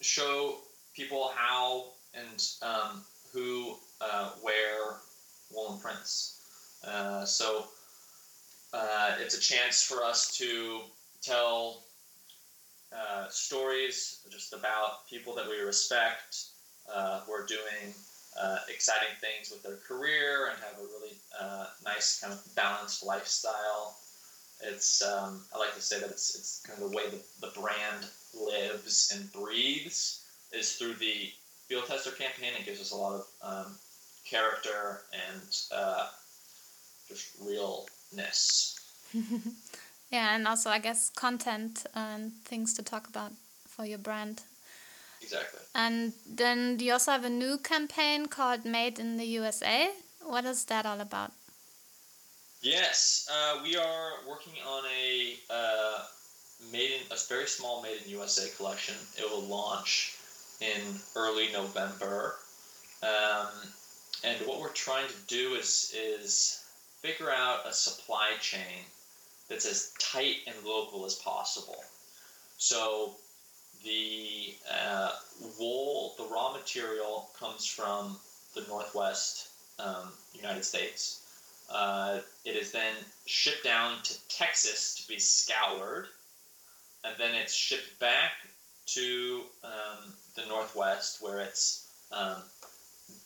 show 0.00 0.56
people 0.94 1.30
how 1.34 1.84
and 2.14 2.46
um, 2.62 3.02
who 3.32 3.76
uh, 4.00 4.30
Wool 5.50 5.72
and 5.72 5.82
Prince. 5.82 6.40
Uh, 6.86 7.24
so 7.24 7.66
uh, 8.72 9.16
it's 9.20 9.36
a 9.36 9.40
chance 9.40 9.82
for 9.82 10.02
us 10.02 10.36
to 10.38 10.80
tell 11.22 11.82
uh, 12.92 13.28
stories 13.28 14.20
just 14.30 14.52
about 14.52 15.06
people 15.08 15.34
that 15.34 15.48
we 15.48 15.58
respect 15.58 16.44
uh, 16.92 17.20
who 17.20 17.32
are 17.32 17.46
doing 17.46 17.92
uh, 18.40 18.58
exciting 18.68 19.08
things 19.20 19.50
with 19.50 19.62
their 19.62 19.76
career 19.76 20.50
and 20.50 20.58
have 20.62 20.78
a 20.78 20.86
really 20.86 21.14
uh, 21.38 21.66
nice 21.84 22.20
kind 22.20 22.32
of 22.32 22.42
balanced 22.54 23.04
lifestyle. 23.04 23.96
It's 24.62 25.02
um, 25.02 25.42
I 25.54 25.58
like 25.58 25.74
to 25.74 25.80
say 25.80 26.00
that 26.00 26.10
it's 26.10 26.34
it's 26.34 26.62
kind 26.66 26.82
of 26.82 26.90
the 26.90 26.96
way 26.96 27.04
the, 27.08 27.46
the 27.46 27.52
brand 27.60 28.06
lives 28.34 29.12
and 29.14 29.32
breathes 29.32 30.24
is 30.52 30.72
through 30.76 30.94
the 30.94 31.30
field 31.68 31.86
tester 31.86 32.10
campaign. 32.10 32.52
It 32.58 32.64
gives 32.64 32.80
us 32.80 32.90
a 32.90 32.96
lot 32.96 33.14
of 33.14 33.26
um, 33.42 33.74
character 34.28 35.02
and 35.12 35.56
uh, 35.72 36.06
just 37.08 37.36
realness. 37.40 38.78
yeah, 40.10 40.34
and 40.34 40.46
also 40.46 40.70
I 40.70 40.78
guess 40.78 41.10
content 41.10 41.86
and 41.94 42.32
things 42.44 42.74
to 42.74 42.82
talk 42.82 43.08
about 43.08 43.32
for 43.66 43.84
your 43.84 43.98
brand. 43.98 44.42
Exactly. 45.20 45.60
And 45.74 46.12
then 46.28 46.78
you 46.78 46.92
also 46.92 47.12
have 47.12 47.24
a 47.24 47.30
new 47.30 47.58
campaign 47.58 48.26
called 48.26 48.64
Made 48.64 48.98
in 48.98 49.16
the 49.16 49.24
USA. 49.24 49.90
What 50.24 50.44
is 50.44 50.64
that 50.66 50.86
all 50.86 51.00
about? 51.00 51.32
Yes, 52.60 53.28
uh, 53.32 53.60
we 53.62 53.76
are 53.76 54.10
working 54.28 54.54
on 54.66 54.84
a 54.86 55.34
uh, 55.48 56.04
made 56.72 56.90
in 56.90 57.00
a 57.10 57.16
very 57.28 57.46
small 57.46 57.82
Made 57.82 58.02
in 58.04 58.10
USA 58.10 58.48
collection. 58.56 58.96
It 59.16 59.30
will 59.30 59.42
launch 59.42 60.16
in 60.60 60.80
early 61.14 61.52
November, 61.52 62.34
um, 63.02 63.48
and 64.24 64.36
what 64.46 64.60
we're 64.60 64.70
trying 64.70 65.08
to 65.08 65.14
do 65.26 65.54
is 65.54 65.94
is 65.96 66.64
figure 67.00 67.30
out 67.30 67.66
a 67.66 67.72
supply 67.72 68.30
chain 68.40 68.84
that's 69.48 69.66
as 69.66 69.92
tight 69.98 70.36
and 70.46 70.56
local 70.64 71.04
as 71.06 71.14
possible. 71.14 71.82
So 72.58 73.14
the 73.84 74.54
uh, 74.70 75.12
wool, 75.58 76.14
the 76.18 76.24
raw 76.24 76.52
material, 76.52 77.30
comes 77.38 77.66
from 77.66 78.16
the 78.54 78.62
Northwest 78.68 79.48
um, 79.78 80.12
United 80.34 80.64
States. 80.64 81.22
Uh, 81.70 82.18
it 82.44 82.56
is 82.56 82.72
then 82.72 82.94
shipped 83.26 83.62
down 83.62 84.02
to 84.02 84.28
Texas 84.28 84.94
to 84.96 85.08
be 85.08 85.18
scoured, 85.18 86.06
and 87.04 87.14
then 87.18 87.34
it's 87.34 87.54
shipped 87.54 87.98
back 88.00 88.32
to 88.86 89.42
um, 89.62 90.12
the 90.34 90.46
Northwest 90.48 91.22
where 91.22 91.40
it's 91.40 91.88
um, 92.10 92.42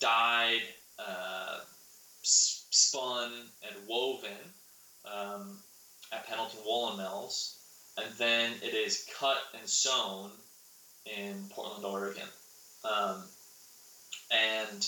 dyed, 0.00 0.62
uh, 0.98 1.58
spun, 2.22 3.30
and 3.66 3.88
woven 3.88 4.30
um, 5.04 5.58
at 6.12 6.26
Pendleton 6.26 6.60
Woolen 6.64 6.98
Mills, 6.98 7.58
and 7.96 8.06
then 8.18 8.52
it 8.62 8.74
is 8.74 9.08
cut 9.18 9.38
and 9.58 9.68
sewn 9.68 10.30
in 11.06 11.44
Portland, 11.50 11.84
Oregon. 11.84 12.28
Um, 12.84 13.22
and 14.30 14.86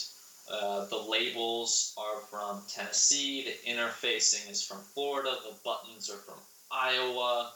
uh, 0.51 0.87
the 0.87 0.97
labels 0.97 1.95
are 1.97 2.21
from 2.31 2.63
Tennessee. 2.69 3.45
The 3.45 3.71
interfacing 3.71 4.51
is 4.51 4.63
from 4.63 4.79
Florida. 4.95 5.37
The 5.45 5.55
buttons 5.65 6.11
are 6.11 6.19
from 6.19 6.39
Iowa. 6.71 7.53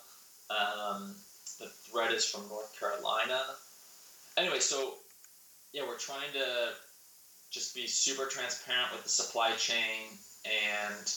Um, 0.51 1.15
the 1.59 1.67
thread 1.67 2.13
is 2.13 2.25
from 2.25 2.49
North 2.49 2.79
Carolina. 2.79 3.43
Anyway, 4.37 4.61
so 4.61 4.95
yeah, 5.73 5.83
we're 5.87 5.99
trying 5.99 6.33
to 6.33 6.73
just 7.51 7.75
be 7.75 7.87
super 7.87 8.27
transparent 8.27 8.93
with 8.93 9.05
the 9.05 9.09
supply 9.09 9.53
chain 9.53 10.19
and 10.45 11.13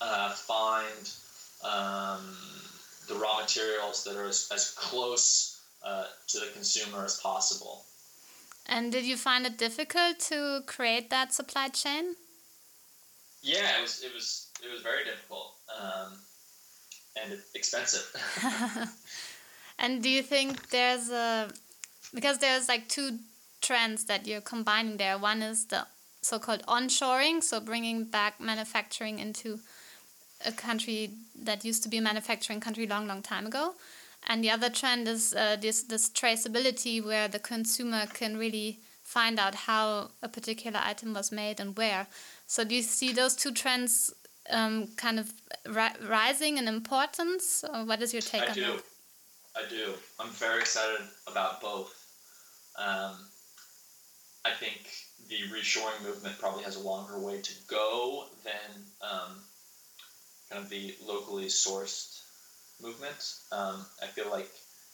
uh, 0.00 0.32
find 0.32 1.12
um, 1.64 2.36
the 3.08 3.14
raw 3.14 3.40
materials 3.40 4.04
that 4.04 4.16
are 4.16 4.26
as, 4.26 4.50
as 4.54 4.70
close 4.70 5.60
uh, 5.84 6.04
to 6.28 6.38
the 6.40 6.46
consumer 6.54 7.04
as 7.04 7.20
possible. 7.20 7.84
And 8.66 8.92
did 8.92 9.04
you 9.04 9.16
find 9.16 9.46
it 9.46 9.58
difficult 9.58 10.20
to 10.30 10.62
create 10.66 11.10
that 11.10 11.34
supply 11.34 11.68
chain? 11.68 12.14
Yeah, 13.42 13.78
it 13.78 13.82
was. 13.82 14.02
It 14.04 14.14
was. 14.14 14.48
It 14.62 14.70
was 14.70 14.82
very 14.82 15.04
difficult 15.04 15.54
um, 15.80 16.12
and 17.22 17.38
expensive. 17.54 18.04
and 19.78 20.02
do 20.02 20.08
you 20.08 20.22
think 20.22 20.68
there's 20.68 21.10
a 21.10 21.48
because 22.14 22.38
there's 22.38 22.68
like 22.68 22.88
two 22.88 23.18
trends 23.70 24.04
that 24.06 24.26
you're 24.26 24.40
combining 24.40 24.96
there. 24.96 25.16
One 25.16 25.42
is 25.42 25.66
the 25.66 25.86
so-called 26.22 26.62
onshoring, 26.66 27.40
so 27.40 27.60
bringing 27.60 28.04
back 28.04 28.40
manufacturing 28.40 29.20
into 29.20 29.60
a 30.44 30.50
country 30.50 31.10
that 31.44 31.64
used 31.64 31.82
to 31.84 31.88
be 31.88 31.98
a 31.98 32.02
manufacturing 32.02 32.60
country 32.60 32.86
long, 32.88 33.06
long 33.06 33.22
time 33.22 33.46
ago. 33.46 33.74
And 34.28 34.42
the 34.42 34.50
other 34.50 34.70
trend 34.70 35.06
is 35.06 35.34
uh, 35.34 35.56
this 35.60 35.84
this 35.84 36.10
traceability, 36.10 36.96
where 37.10 37.28
the 37.28 37.38
consumer 37.38 38.06
can 38.06 38.36
really 38.36 38.80
find 39.02 39.38
out 39.38 39.54
how 39.54 40.10
a 40.20 40.28
particular 40.28 40.80
item 40.92 41.14
was 41.14 41.30
made 41.30 41.60
and 41.62 41.76
where. 41.76 42.06
So 42.46 42.64
do 42.64 42.74
you 42.74 42.82
see 42.82 43.12
those 43.12 43.36
two 43.36 43.52
trends 43.52 44.12
um, 44.50 44.88
kind 44.96 45.18
of 45.20 45.26
ri 45.64 45.88
rising 46.18 46.58
in 46.58 46.66
importance? 46.68 47.64
Or 47.72 47.84
what 47.86 48.02
is 48.02 48.12
your 48.12 48.22
take 48.32 48.42
I 48.42 48.48
on 48.48 48.54
do. 48.54 48.62
that? 48.62 48.82
I 49.60 49.62
do. 49.78 49.94
I'm 50.18 50.32
very 50.46 50.60
excited 50.60 51.06
about 51.26 51.60
both. 51.60 51.92
Um, 52.76 53.29
I 54.44 54.52
think 54.52 54.88
the 55.28 55.42
reshoring 55.54 56.02
movement 56.02 56.38
probably 56.38 56.64
has 56.64 56.76
a 56.76 56.80
longer 56.86 57.18
way 57.18 57.40
to 57.40 57.52
go 57.68 58.24
than 58.44 58.84
um, 59.02 59.36
kind 60.48 60.62
of 60.62 60.68
the 60.70 60.94
locally 61.06 61.46
sourced 61.46 62.22
movement. 62.82 63.34
Um, 63.52 63.84
I 64.02 64.06
feel 64.06 64.30
like 64.30 64.50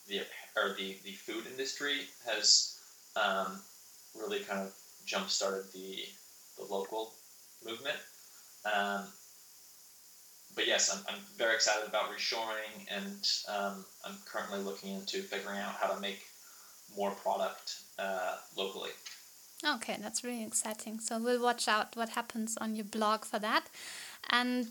the 0.09 0.21
or 0.57 0.75
the, 0.77 0.97
the 1.05 1.13
food 1.13 1.47
industry 1.47 2.01
has 2.27 2.79
um, 3.15 3.59
really 4.19 4.41
kind 4.41 4.61
of 4.61 4.73
jump 5.05 5.31
started 5.31 5.65
the 5.73 6.05
the 6.59 6.65
local 6.65 7.13
movement. 7.65 7.99
Um, 8.65 9.03
but 10.57 10.67
yes, 10.67 10.91
I'm, 10.93 11.15
I'm 11.15 11.21
very 11.37 11.55
excited 11.55 11.87
about 11.89 12.11
reshoring, 12.11 12.87
and 12.91 13.29
um, 13.49 13.85
I'm 14.05 14.17
currently 14.27 14.59
looking 14.61 14.95
into 14.95 15.23
figuring 15.23 15.59
out 15.59 15.75
how 15.75 15.93
to 15.93 16.01
make 16.01 16.23
more 16.97 17.11
product 17.11 17.77
uh, 17.99 18.37
locally. 18.57 18.91
Okay, 19.65 19.97
that's 20.01 20.23
really 20.23 20.45
exciting. 20.45 21.01
So 21.01 21.19
we'll 21.19 21.43
watch 21.43 21.67
out 21.67 21.97
what 21.97 22.11
happens 22.11 22.57
on 22.59 22.77
your 22.77 22.85
blog 22.85 23.25
for 23.25 23.39
that. 23.39 23.69
And 24.31 24.69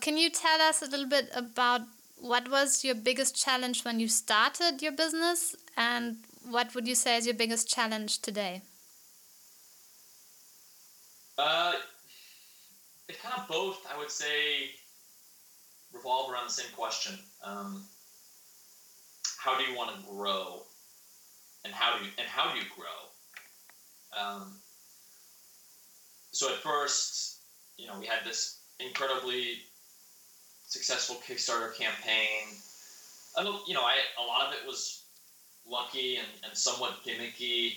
can 0.00 0.16
you 0.16 0.30
tell 0.30 0.60
us 0.60 0.80
a 0.82 0.86
little 0.86 1.08
bit 1.08 1.28
about 1.34 1.82
what 2.16 2.50
was 2.50 2.84
your 2.84 2.94
biggest 2.94 3.36
challenge 3.36 3.84
when 3.84 4.00
you 4.00 4.08
started 4.08 4.80
your 4.80 4.92
business 4.92 5.54
and 5.76 6.18
what 6.48 6.74
would 6.74 6.88
you 6.88 6.94
say 6.94 7.16
is 7.16 7.26
your 7.26 7.34
biggest 7.34 7.68
challenge 7.68 8.20
today? 8.20 8.62
Uh, 11.38 11.74
it's 13.08 13.20
kind 13.20 13.40
of 13.40 13.48
both. 13.48 13.86
I 13.92 13.98
would 13.98 14.10
say 14.10 14.70
revolve 15.92 16.32
around 16.32 16.46
the 16.46 16.52
same 16.52 16.72
question. 16.74 17.18
Um, 17.44 17.84
how 19.38 19.58
do 19.58 19.64
you 19.64 19.76
want 19.76 19.94
to 19.96 20.06
grow, 20.08 20.62
and 21.64 21.72
how 21.72 21.98
do 21.98 22.04
you 22.04 22.10
and 22.18 22.28
how 22.28 22.52
do 22.52 22.58
you 22.58 22.64
grow? 22.76 23.11
Um, 24.18 24.52
so 26.32 26.48
at 26.48 26.56
first, 26.56 27.40
you 27.76 27.86
know, 27.86 27.98
we 27.98 28.06
had 28.06 28.24
this 28.24 28.60
incredibly 28.80 29.58
successful 30.66 31.16
Kickstarter 31.26 31.76
campaign. 31.76 32.56
I 33.38 33.42
don't, 33.42 33.66
you 33.68 33.74
know, 33.74 33.82
I 33.82 33.94
a 34.22 34.26
lot 34.26 34.48
of 34.48 34.54
it 34.54 34.66
was 34.66 35.04
lucky 35.66 36.16
and, 36.16 36.26
and 36.44 36.56
somewhat 36.56 36.98
gimmicky. 37.06 37.76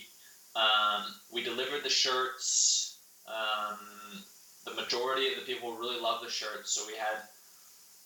Um, 0.56 1.04
we 1.32 1.44
delivered 1.44 1.84
the 1.84 1.90
shirts. 1.90 3.00
Um, 3.28 4.24
the 4.66 4.74
majority 4.74 5.28
of 5.28 5.36
the 5.36 5.42
people 5.42 5.76
really 5.76 6.00
loved 6.00 6.26
the 6.26 6.30
shirts, 6.30 6.72
so 6.72 6.82
we 6.88 6.94
had, 6.94 7.18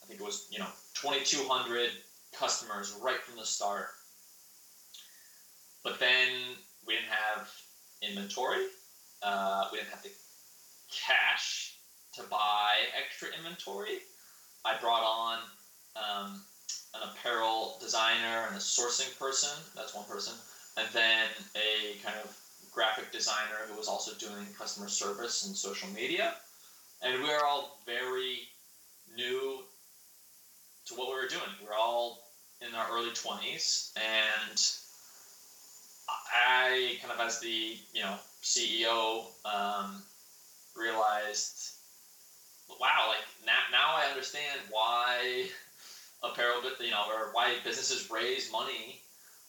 I 0.04 0.06
think 0.08 0.20
it 0.20 0.24
was, 0.24 0.48
you 0.50 0.60
know, 0.60 0.68
2,200 0.96 1.90
customers 2.38 2.98
right 3.02 3.22
from 3.22 3.38
the 3.38 3.46
start. 3.46 3.88
But 5.84 6.00
then 6.00 6.28
we 6.86 6.96
didn't 6.96 7.10
have 7.10 7.50
inventory. 8.02 8.66
Uh, 9.22 9.68
we 9.72 9.78
didn't 9.78 9.90
have 9.90 10.04
the 10.04 10.12
cash 10.92 11.76
to 12.14 12.24
buy 12.30 12.74
extra 12.98 13.30
inventory. 13.38 14.00
I 14.66 14.76
brought 14.82 15.04
on 15.04 15.40
um, 15.96 16.42
an 16.96 17.10
apparel 17.10 17.78
designer 17.82 18.46
and 18.48 18.56
a 18.56 18.60
sourcing 18.60 19.18
person. 19.20 19.50
That's 19.76 19.94
one 19.94 20.06
person, 20.06 20.34
and 20.78 20.88
then 20.94 21.28
a 21.56 21.98
kind 22.04 22.16
of 22.24 22.36
graphic 22.72 23.12
designer 23.12 23.68
who 23.68 23.78
was 23.78 23.88
also 23.88 24.12
doing 24.16 24.46
customer 24.58 24.88
service 24.88 25.46
and 25.46 25.56
social 25.56 25.90
media. 25.90 26.36
And 27.02 27.22
we 27.22 27.30
were 27.30 27.46
all 27.46 27.80
very 27.86 28.40
new 29.16 29.60
to 30.86 30.94
what 30.96 31.08
we 31.08 31.16
were 31.16 31.28
doing. 31.28 31.50
We 31.62 31.68
were 31.68 31.76
all 31.76 32.30
in 32.62 32.76
our 32.76 32.88
early 32.92 33.12
20s, 33.12 33.92
and 33.96 34.60
I 36.34 36.98
kind 37.02 37.14
of, 37.14 37.26
as 37.26 37.40
the 37.40 37.78
you 37.94 38.02
know 38.02 38.16
CEO, 38.44 39.26
um, 39.46 40.02
realized 40.76 41.74
wow, 42.80 43.06
like 43.08 43.26
now, 43.46 43.60
now 43.72 43.96
I 43.96 44.10
understand 44.10 44.60
why 44.70 45.46
apparel, 46.24 46.62
you 46.80 46.92
know, 46.92 47.04
or 47.08 47.30
why 47.34 47.56
businesses 47.64 48.10
raise 48.12 48.52
money 48.52 49.02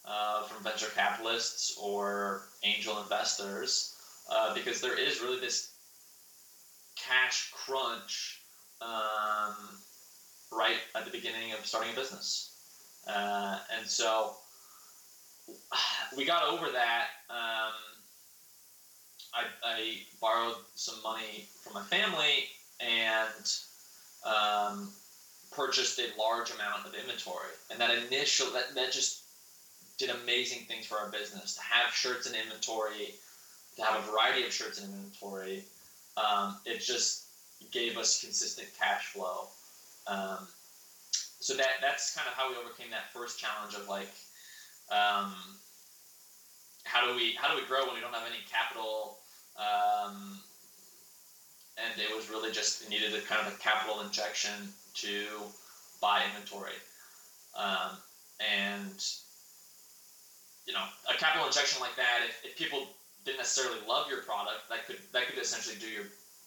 uh, 0.05 0.43
from 0.45 0.63
venture 0.63 0.91
capitalists 0.95 1.77
or 1.81 2.43
angel 2.65 3.01
investors, 3.01 3.97
uh, 4.31 4.55
because 4.55 4.81
there 4.81 4.99
is 4.99 5.21
really 5.21 5.41
this 5.41 5.71
cash 6.97 7.51
crunch 7.53 8.41
um, 8.81 9.55
right 10.53 10.79
at 10.95 11.05
the 11.05 11.11
beginning 11.11 11.53
of 11.53 11.65
starting 11.65 11.93
a 11.93 11.97
business. 11.97 12.51
Uh, 13.07 13.59
and 13.77 13.87
so 13.87 14.35
we 16.17 16.25
got 16.25 16.43
over 16.45 16.67
that. 16.71 17.07
Um, 17.29 17.75
I, 19.33 19.45
I 19.65 19.99
borrowed 20.21 20.57
some 20.75 20.97
money 21.03 21.47
from 21.63 21.75
my 21.75 21.83
family 21.83 22.49
and 22.81 23.53
um, 24.25 24.89
purchased 25.53 25.99
a 25.99 26.19
large 26.19 26.51
amount 26.53 26.87
of 26.87 26.95
inventory. 26.95 27.51
And 27.71 27.81
that 27.81 27.91
initial 27.91 28.51
that, 28.53 28.75
that 28.75 28.93
just 28.93 29.23
did 29.99 30.11
amazing 30.11 30.65
things 30.67 30.87
for 30.87 30.97
our 30.97 31.11
business. 31.11 31.55
To 31.55 31.61
have 31.61 31.93
shirts 31.93 32.27
in 32.27 32.35
inventory, 32.35 33.15
to 33.77 33.83
have 33.83 34.03
a 34.03 34.11
variety 34.11 34.45
of 34.45 34.53
shirts 34.53 34.79
in 34.79 34.85
inventory, 34.85 35.63
um, 36.17 36.57
it 36.65 36.81
just 36.81 37.25
gave 37.71 37.99
us 37.99 38.21
consistent 38.21 38.69
cash 38.79 39.07
flow. 39.07 39.47
Um, 40.07 40.47
so 41.41 41.55
that 41.55 41.81
that's 41.81 42.15
kind 42.15 42.27
of 42.29 42.35
how 42.35 42.51
we 42.51 42.57
overcame 42.57 42.91
that 42.91 43.13
first 43.13 43.39
challenge 43.39 43.75
of 43.75 43.89
like, 43.89 44.09
um, 44.91 45.33
how 46.85 47.07
do 47.07 47.15
we 47.15 47.35
how 47.35 47.49
do 47.53 47.61
we 47.61 47.67
grow 47.67 47.87
when 47.87 47.95
we 47.95 48.01
don't 48.01 48.15
have 48.15 48.27
any 48.27 48.43
capital? 48.51 49.19
Um, 49.57 50.39
and 51.79 52.01
it 52.01 52.15
was 52.15 52.29
really 52.31 52.53
just 52.53 52.89
needed 52.91 53.15
a 53.15 53.21
kind 53.23 53.47
of 53.47 53.53
a 53.53 53.57
capital 53.59 54.01
injection 54.01 54.53
to 54.95 55.27
buy 56.01 56.23
inventory. 56.29 56.77
Um, 57.57 57.97
and 58.41 59.05
you 60.67 60.73
know, 60.73 60.85
a 61.09 61.17
capital 61.19 61.47
injection 61.47 61.81
like 61.81 61.97
that, 61.97 62.21
if, 62.29 62.45
if 62.45 62.57
people 62.57 62.87
didn't 63.25 63.39
necessarily 63.39 63.81
love 63.89 64.09
your 64.09 64.23
product, 64.23 64.69
that 64.69 64.87
could 64.87 64.99
that 65.13 65.27
could 65.27 65.39
essentially 65.41 65.77
do 65.81 65.89
your 65.89 66.05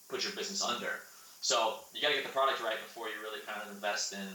put 0.09 0.23
your 0.23 0.33
business 0.33 0.63
under. 0.63 0.99
So 1.41 1.79
you 1.93 2.01
got 2.01 2.09
to 2.09 2.15
get 2.15 2.23
the 2.23 2.31
product 2.31 2.63
right 2.63 2.79
before 2.79 3.07
you 3.07 3.15
really 3.21 3.43
kind 3.45 3.59
of 3.61 3.73
invest 3.75 4.13
in 4.13 4.27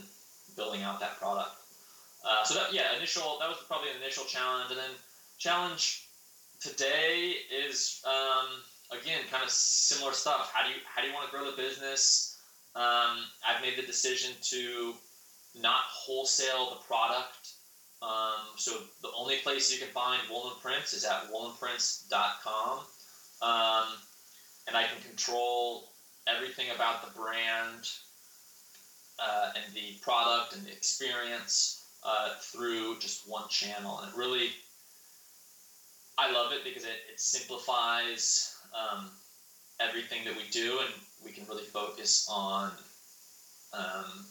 building 0.56 0.82
out 0.82 1.00
that 1.00 1.18
product. 1.18 1.56
Uh, 2.24 2.44
so 2.44 2.54
that 2.54 2.72
yeah, 2.72 2.96
initial 2.96 3.36
that 3.40 3.48
was 3.48 3.58
probably 3.66 3.90
an 3.90 3.96
initial 4.02 4.24
challenge, 4.24 4.70
and 4.70 4.78
then 4.78 4.90
challenge 5.38 6.08
today 6.60 7.34
is 7.52 8.02
um, 8.04 8.98
again 8.98 9.20
kind 9.30 9.42
of 9.44 9.50
similar 9.50 10.12
stuff. 10.12 10.50
How 10.52 10.66
do 10.66 10.70
you 10.70 10.80
how 10.84 11.02
do 11.02 11.08
you 11.08 11.14
want 11.14 11.26
to 11.26 11.36
grow 11.36 11.48
the 11.48 11.56
business? 11.56 12.38
Um, 12.74 13.24
I've 13.46 13.62
made 13.62 13.76
the 13.76 13.86
decision 13.86 14.32
to 14.50 14.94
not 15.54 15.82
wholesale 15.88 16.70
the 16.70 16.86
product. 16.86 17.54
Um, 18.00 18.54
so 18.56 18.72
the 19.02 19.10
only 19.16 19.36
place 19.38 19.72
you 19.72 19.78
can 19.78 19.88
find 19.88 20.20
Wool 20.30 20.52
and 20.52 20.60
Prince 20.60 20.92
is 20.92 21.04
at 21.04 21.32
woolandprince.com. 21.32 22.78
Um, 23.42 23.86
and 24.68 24.76
I 24.76 24.84
can 24.84 25.02
control 25.06 25.88
everything 26.28 26.66
about 26.74 27.04
the 27.04 27.18
brand 27.18 27.88
uh, 29.18 29.50
and 29.56 29.74
the 29.74 29.98
product 30.02 30.54
and 30.54 30.64
the 30.64 30.70
experience 30.70 31.87
uh, 32.04 32.30
through 32.40 32.98
just 32.98 33.28
one 33.28 33.48
channel. 33.48 33.98
And 33.98 34.12
it 34.12 34.16
really, 34.16 34.50
I 36.16 36.32
love 36.32 36.52
it 36.52 36.64
because 36.64 36.84
it, 36.84 36.98
it 37.12 37.20
simplifies 37.20 38.54
um, 38.74 39.06
everything 39.80 40.24
that 40.24 40.36
we 40.36 40.44
do 40.50 40.78
and 40.80 40.94
we 41.24 41.30
can 41.30 41.44
really 41.48 41.64
focus 41.64 42.28
on 42.30 42.70
um, 43.72 44.24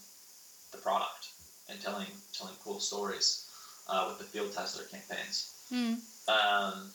the 0.72 0.78
product 0.78 1.28
and 1.68 1.80
telling 1.80 2.06
telling 2.32 2.54
cool 2.62 2.80
stories 2.80 3.46
uh, 3.88 4.06
with 4.08 4.18
the 4.18 4.24
field 4.24 4.52
tester 4.52 4.84
campaigns. 4.84 5.52
Mm. 5.72 5.98
Um, 6.28 6.90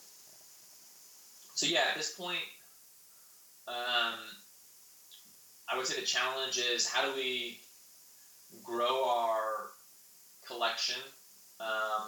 so 1.56 1.66
yeah, 1.66 1.82
at 1.92 1.98
this 1.98 2.14
point, 2.16 2.40
um, 3.68 4.20
I 5.72 5.78
would 5.78 5.88
say 5.88 6.00
the 6.00 6.06
challenge 6.06 6.58
is 6.58 6.88
how 6.88 7.04
do 7.06 7.16
we 7.16 7.60
grow 8.64 9.06
our 9.06 9.70
collection 10.48 11.02
um, 11.60 12.08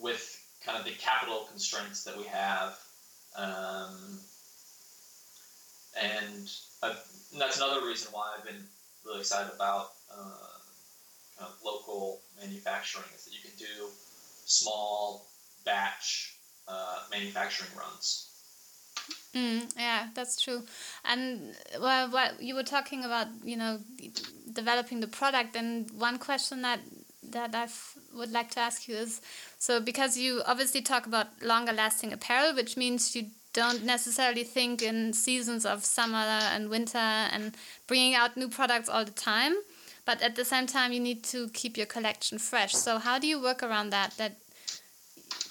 with 0.00 0.42
kind 0.64 0.78
of 0.78 0.84
the 0.84 0.92
capital 0.92 1.46
constraints 1.50 2.04
that 2.04 2.16
we 2.16 2.24
have. 2.24 2.78
Um, 3.36 4.18
and, 6.00 6.48
and 6.82 7.40
that's 7.40 7.56
another 7.58 7.86
reason 7.86 8.08
why 8.12 8.34
I've 8.36 8.44
been 8.44 8.64
really 9.04 9.20
excited 9.20 9.52
about 9.54 9.90
uh, 10.10 10.58
kind 11.38 11.50
of 11.50 11.56
local 11.64 12.20
manufacturing 12.40 13.06
is 13.14 13.24
that 13.24 13.32
you 13.32 13.40
can 13.40 13.56
do 13.58 13.86
small 14.44 15.26
batch 15.64 16.34
uh, 16.68 17.00
manufacturing 17.10 17.70
runs. 17.78 18.35
Mm, 19.34 19.70
yeah, 19.76 20.08
that's 20.14 20.40
true. 20.40 20.62
And 21.04 21.54
well, 21.80 22.10
what 22.10 22.42
you 22.42 22.54
were 22.54 22.62
talking 22.62 23.04
about, 23.04 23.26
you 23.44 23.56
know, 23.56 23.80
developing 24.52 25.00
the 25.00 25.06
product, 25.06 25.56
and 25.56 25.90
one 25.90 26.18
question 26.18 26.62
that 26.62 26.80
that 27.30 27.54
I 27.54 27.66
would 28.16 28.30
like 28.30 28.50
to 28.52 28.60
ask 28.60 28.88
you 28.88 28.94
is, 28.96 29.20
so 29.58 29.80
because 29.80 30.16
you 30.16 30.42
obviously 30.46 30.80
talk 30.80 31.06
about 31.06 31.26
longer 31.42 31.72
lasting 31.72 32.12
apparel, 32.12 32.54
which 32.54 32.76
means 32.76 33.14
you 33.16 33.26
don't 33.52 33.84
necessarily 33.84 34.44
think 34.44 34.80
in 34.80 35.12
seasons 35.12 35.66
of 35.66 35.84
summer 35.84 36.18
and 36.18 36.68
winter 36.70 36.98
and 36.98 37.56
bringing 37.86 38.14
out 38.14 38.36
new 38.36 38.48
products 38.48 38.88
all 38.88 39.04
the 39.04 39.10
time, 39.10 39.54
but 40.04 40.22
at 40.22 40.36
the 40.36 40.44
same 40.44 40.66
time 40.66 40.92
you 40.92 41.00
need 41.00 41.24
to 41.24 41.48
keep 41.48 41.76
your 41.76 41.86
collection 41.86 42.38
fresh. 42.38 42.74
So 42.74 42.98
how 42.98 43.18
do 43.18 43.26
you 43.26 43.40
work 43.42 43.62
around 43.62 43.90
that? 43.90 44.14
That 44.18 44.36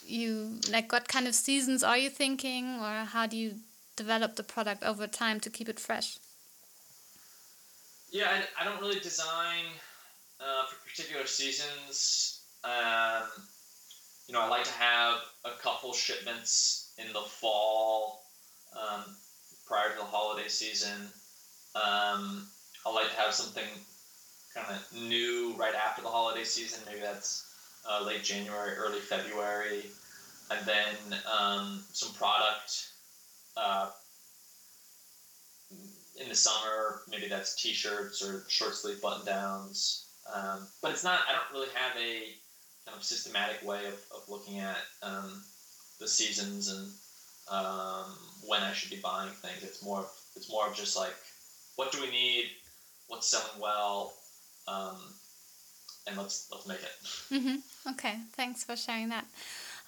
you 0.08 0.60
like 0.72 0.92
what 0.92 1.08
kind 1.08 1.28
of 1.28 1.36
seasons 1.36 1.84
are 1.84 1.98
you 1.98 2.10
thinking, 2.10 2.80
or 2.80 3.06
how 3.06 3.26
do 3.26 3.38
you 3.38 3.56
develop 3.96 4.36
the 4.36 4.44
product 4.44 4.84
over 4.84 5.08
time 5.08 5.40
to 5.42 5.50
keep 5.50 5.70
it 5.70 5.80
fresh? 5.80 6.18
Yeah, 8.12 8.28
I, 8.30 8.62
I 8.62 8.66
don't 8.66 8.80
really 8.82 9.00
design 9.00 9.66
uh, 10.40 10.66
for 10.68 10.90
particular 10.90 11.26
seasons. 11.26 12.42
Um, 12.64 13.24
you 14.28 14.34
know, 14.34 14.42
I 14.42 14.48
like 14.48 14.64
to 14.64 14.74
have 14.74 15.18
a 15.44 15.52
couple 15.62 15.94
shipments 15.94 16.94
in 16.98 17.12
the 17.14 17.20
fall 17.20 18.24
um, 18.74 19.04
prior 19.66 19.90
to 19.92 19.98
the 19.98 20.04
holiday 20.04 20.48
season. 20.48 21.10
Um, 21.76 22.48
I 22.86 22.94
like 22.94 23.10
to 23.10 23.18
have 23.18 23.34
something 23.34 23.68
kind 24.54 24.68
of 24.70 25.10
new 25.10 25.54
right 25.58 25.76
after 25.76 26.02
the 26.02 26.08
holiday 26.08 26.44
season. 26.44 26.82
Maybe 26.86 27.02
that's 27.02 27.55
uh, 27.90 28.04
late 28.04 28.24
January, 28.24 28.76
early 28.76 29.00
February, 29.00 29.86
and 30.52 30.66
then 30.66 31.20
um, 31.40 31.84
some 31.92 32.14
product 32.14 32.90
uh, 33.58 33.90
in 36.22 36.30
the 36.30 36.36
summer. 36.36 37.02
Maybe 37.10 37.28
that's 37.28 37.62
t-shirts 37.62 38.24
or 38.24 38.44
short 38.48 38.76
sleeve 38.76 39.02
button 39.02 39.26
downs. 39.26 40.06
Um, 40.34 40.68
but 40.82 40.92
it's 40.92 41.04
not. 41.04 41.20
I 41.30 41.34
don't 41.34 41.60
really 41.60 41.74
have 41.76 41.96
a 41.98 42.34
kind 42.86 42.98
of 42.98 43.04
systematic 43.04 43.66
way 43.68 43.86
of, 43.86 43.94
of 44.16 44.28
looking 44.30 44.60
at 44.60 44.78
um, 45.04 45.44
the 46.00 46.08
seasons 46.08 46.70
and 46.70 46.88
um, 47.52 48.06
when 48.48 48.62
I 48.62 48.74
should 48.74 48.90
be 48.90 49.00
buying 49.02 49.32
things. 49.32 49.64
It's 49.64 49.84
more. 49.84 50.00
Of, 50.00 50.12
it's 50.36 50.50
more 50.52 50.68
of 50.68 50.76
just 50.76 50.98
like, 50.98 51.14
what 51.76 51.92
do 51.92 52.02
we 52.02 52.10
need? 52.10 52.46
What's 53.08 53.28
selling 53.28 53.62
well? 53.62 54.14
And 56.08 56.18
let's 56.18 56.48
let's 56.52 56.68
make 56.68 56.80
it. 56.80 56.96
Mm-hmm. 57.32 57.90
Okay, 57.92 58.16
thanks 58.34 58.64
for 58.64 58.76
sharing 58.76 59.10
that. 59.10 59.26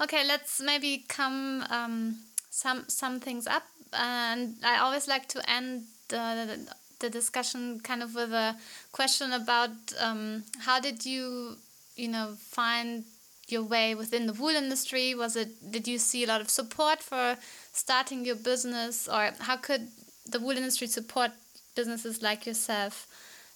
Okay, 0.01 0.25
let's 0.25 0.61
maybe 0.61 1.05
come 1.07 1.63
um, 1.69 2.17
some 2.49 2.85
some 2.87 3.19
things 3.19 3.47
up, 3.47 3.63
and 3.93 4.55
I 4.63 4.79
always 4.79 5.07
like 5.07 5.27
to 5.29 5.49
end 5.49 5.83
the 6.09 6.59
the 6.99 7.09
discussion 7.09 7.79
kind 7.81 8.01
of 8.01 8.15
with 8.15 8.31
a 8.33 8.55
question 8.91 9.31
about 9.31 9.69
um, 9.99 10.43
how 10.59 10.79
did 10.79 11.05
you 11.05 11.57
you 11.95 12.07
know 12.07 12.33
find 12.39 13.03
your 13.47 13.63
way 13.63 13.95
within 13.95 14.27
the 14.27 14.33
wool 14.33 14.49
industry 14.49 15.15
was 15.15 15.35
it 15.35 15.71
did 15.71 15.87
you 15.87 15.97
see 15.97 16.23
a 16.23 16.27
lot 16.27 16.41
of 16.41 16.49
support 16.49 17.01
for 17.01 17.37
starting 17.71 18.25
your 18.25 18.35
business 18.35 19.07
or 19.07 19.31
how 19.39 19.55
could 19.55 19.87
the 20.29 20.39
wool 20.39 20.57
industry 20.57 20.87
support 20.87 21.31
businesses 21.75 22.21
like 22.21 22.45
yourself 22.45 23.07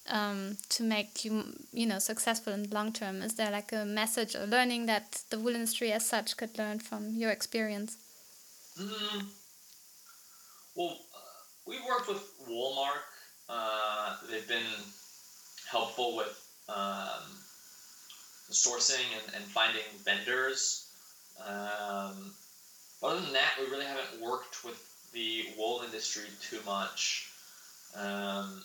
um, 0.08 0.58
to 0.70 0.84
make 0.84 1.24
you 1.26 1.44
you 1.72 1.86
know 1.86 2.00
successful 2.00 2.54
in 2.54 2.64
the 2.64 2.74
long 2.76 2.92
term? 2.92 3.22
Is 3.22 3.36
there 3.36 3.52
like 3.52 3.72
a 3.72 3.86
message 3.86 4.36
or 4.36 4.46
learning 4.46 4.86
that 4.88 5.24
the 5.30 5.40
wool 5.40 5.56
industry 5.56 5.92
as 5.92 6.06
such 6.06 6.38
could 6.38 6.58
learn 6.58 6.80
from 6.80 7.16
your 7.16 7.32
experience? 7.32 7.98
Mm, 8.80 9.26
well 10.76 10.98
uh, 11.14 11.20
we've 11.68 11.86
worked 11.88 12.08
with 12.08 12.24
Woolmark. 12.50 13.04
uh, 13.50 14.16
they've 14.30 14.48
been 14.48 14.74
helpful 15.70 16.16
with 16.18 16.38
um, 16.70 17.24
sourcing 18.52 19.06
and, 19.24 19.36
and 19.36 19.44
finding 19.46 19.84
vendors. 20.04 20.88
Um, 21.48 22.34
other 23.04 23.20
than 23.20 23.34
that 23.34 23.54
we 23.60 23.66
really 23.72 23.86
haven't 23.86 24.22
worked 24.22 24.64
with 24.64 24.78
the 25.14 25.46
wool 25.58 25.82
industry 25.86 26.26
too 26.42 26.60
much. 26.66 27.32
Um, 27.96 28.64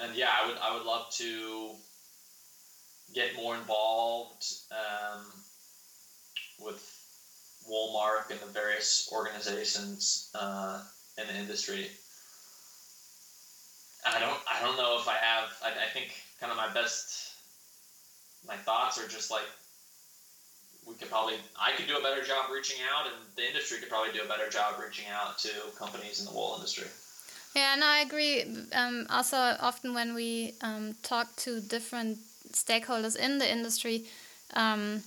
and 0.00 0.14
yeah, 0.16 0.30
I 0.42 0.46
would 0.46 0.58
I 0.58 0.74
would 0.76 0.86
love 0.86 1.10
to 1.18 1.70
get 3.14 3.36
more 3.36 3.54
involved 3.56 4.54
um, 4.70 5.22
with 6.58 6.82
Woolmark 7.70 8.30
and 8.30 8.40
the 8.40 8.46
various 8.46 9.08
organizations 9.12 10.30
uh, 10.34 10.80
in 11.18 11.26
the 11.26 11.40
industry. 11.40 11.86
I 14.06 14.20
don't 14.20 14.38
I 14.50 14.62
don't 14.62 14.76
know 14.76 14.98
if 15.00 15.08
I 15.08 15.14
have 15.14 15.48
I, 15.64 15.70
I 15.70 15.88
think 15.92 16.12
kind 16.40 16.52
of 16.52 16.58
my 16.58 16.72
best 16.72 17.32
my 18.46 18.54
thoughts 18.54 18.98
are 18.98 19.08
just 19.08 19.30
like 19.30 19.48
we 20.86 20.94
could 20.94 21.10
probably 21.10 21.34
I 21.58 21.72
could 21.72 21.88
do 21.88 21.96
a 21.96 22.02
better 22.02 22.22
job 22.22 22.50
reaching 22.52 22.78
out 22.94 23.06
and 23.06 23.14
the 23.34 23.46
industry 23.46 23.78
could 23.78 23.88
probably 23.88 24.12
do 24.12 24.22
a 24.22 24.28
better 24.28 24.48
job 24.48 24.74
reaching 24.80 25.06
out 25.12 25.38
to 25.38 25.48
companies 25.76 26.20
in 26.20 26.26
the 26.26 26.32
wool 26.32 26.54
industry. 26.54 26.86
Yeah, 27.56 27.74
no, 27.76 27.86
I 27.86 28.00
agree. 28.00 28.44
Um, 28.74 29.06
also, 29.08 29.36
often 29.36 29.94
when 29.94 30.14
we 30.14 30.52
um, 30.60 30.94
talk 31.02 31.34
to 31.36 31.58
different 31.60 32.18
stakeholders 32.52 33.16
in 33.16 33.38
the 33.38 33.50
industry, 33.50 34.04
um, 34.52 35.02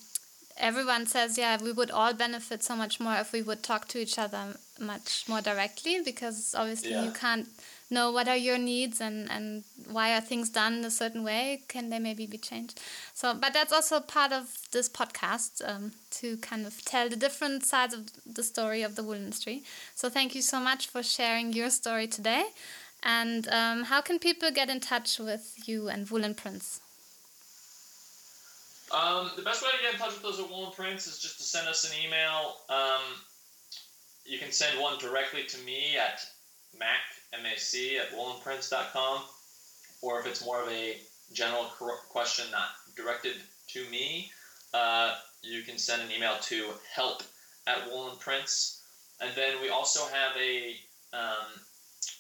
everyone 0.58 1.06
says, 1.06 1.38
yeah, 1.38 1.58
we 1.62 1.72
would 1.72 1.92
all 1.92 2.14
benefit 2.14 2.64
so 2.64 2.76
much 2.76 3.00
more 3.00 3.16
if 3.18 3.32
we 3.34 3.44
would 3.44 3.62
talk 3.62 3.88
to 3.90 4.00
each 4.00 4.18
other 4.18 4.58
much 4.80 5.26
more 5.28 5.42
directly 5.42 6.02
because 6.04 6.56
obviously 6.58 6.92
yeah. 6.92 7.04
you 7.06 7.12
can't 7.12 7.48
know 7.90 8.12
what 8.12 8.28
are 8.28 8.38
your 8.38 8.58
needs 8.58 9.02
and, 9.02 9.30
and 9.32 9.64
why 9.90 10.16
are 10.16 10.22
things 10.22 10.50
done 10.50 10.86
a 10.86 10.92
certain 10.92 11.24
way? 11.24 11.62
Can 11.68 11.90
they 11.90 12.00
maybe 12.00 12.26
be 12.26 12.38
changed? 12.38 12.80
So 13.14 13.34
but 13.34 13.54
that's 13.54 13.74
also 13.74 14.00
part 14.00 14.32
of 14.32 14.60
this 14.72 14.90
podcast 14.90 15.62
um, 15.68 15.92
to 16.12 16.38
kind 16.38 16.66
of 16.66 16.84
tell 16.86 17.10
the 17.10 17.16
different 17.16 17.64
sides 17.64 17.94
of 17.94 18.12
the 18.26 18.44
story 18.44 18.82
of 18.84 18.96
the 18.96 19.04
wool 19.04 19.14
industry. 19.14 19.64
So 19.96 20.10
thank 20.10 20.36
you 20.36 20.42
so 20.42 20.60
much 20.60 20.88
for 20.88 21.04
sharing 21.04 21.54
your 21.54 21.70
story 21.70 22.08
today. 22.08 22.46
And 23.02 23.48
um, 23.50 23.84
how 23.86 24.02
can 24.02 24.20
people 24.20 24.52
get 24.52 24.70
in 24.70 24.80
touch 24.80 25.20
with 25.20 25.56
you 25.66 25.88
and 25.88 26.10
Wool 26.10 26.26
and 26.26 26.36
Prince? 26.36 26.82
Um, 28.92 29.32
the 29.36 29.44
best 29.44 29.62
way 29.62 29.70
to 29.70 29.84
get 29.84 29.94
in 29.94 30.00
touch 30.00 30.22
with 30.22 30.26
us 30.26 30.40
at 30.40 30.50
Wool 30.50 30.66
and 30.66 30.74
Prince 30.74 31.08
is 31.08 31.20
just 31.20 31.38
to 31.38 31.44
send 31.44 31.68
us 31.68 31.86
an 31.86 31.92
email. 32.04 32.56
Um, 32.70 33.02
you 34.26 34.38
can 34.38 34.52
send 34.52 34.80
one 34.80 34.98
directly 35.00 35.44
to 35.44 35.58
me 35.60 35.96
at 35.98 36.26
mac, 36.78 37.02
M-A-C, 37.34 37.98
at 37.98 38.12
woolandprince.com. 38.12 39.22
Or 40.02 40.20
if 40.20 40.28
it's 40.28 40.46
more 40.46 40.62
of 40.62 40.70
a 40.70 40.98
general 41.34 41.66
question 42.10 42.46
not 42.52 42.70
directed 42.96 43.36
to 43.70 43.84
me, 43.90 44.32
uh, 44.74 45.16
you 45.44 45.64
can 45.64 45.78
send 45.78 46.02
an 46.02 46.12
email 46.12 46.36
to 46.42 46.72
help 46.94 47.24
at 47.68 47.88
Wool 47.90 48.10
and 48.10 48.20
Prince. 48.20 48.82
And 49.22 49.30
then 49.36 49.62
we 49.62 49.70
also 49.70 50.06
have 50.06 50.36
a 50.38 50.76
um, 51.14 51.62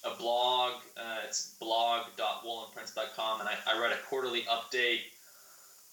a 0.03 0.15
blog. 0.17 0.73
Uh, 0.97 1.17
it's 1.25 1.55
blog.woolandprince.com, 1.59 3.39
and 3.39 3.49
I, 3.49 3.55
I 3.67 3.79
write 3.79 3.93
a 3.93 3.97
quarterly 4.07 4.41
update 4.43 5.01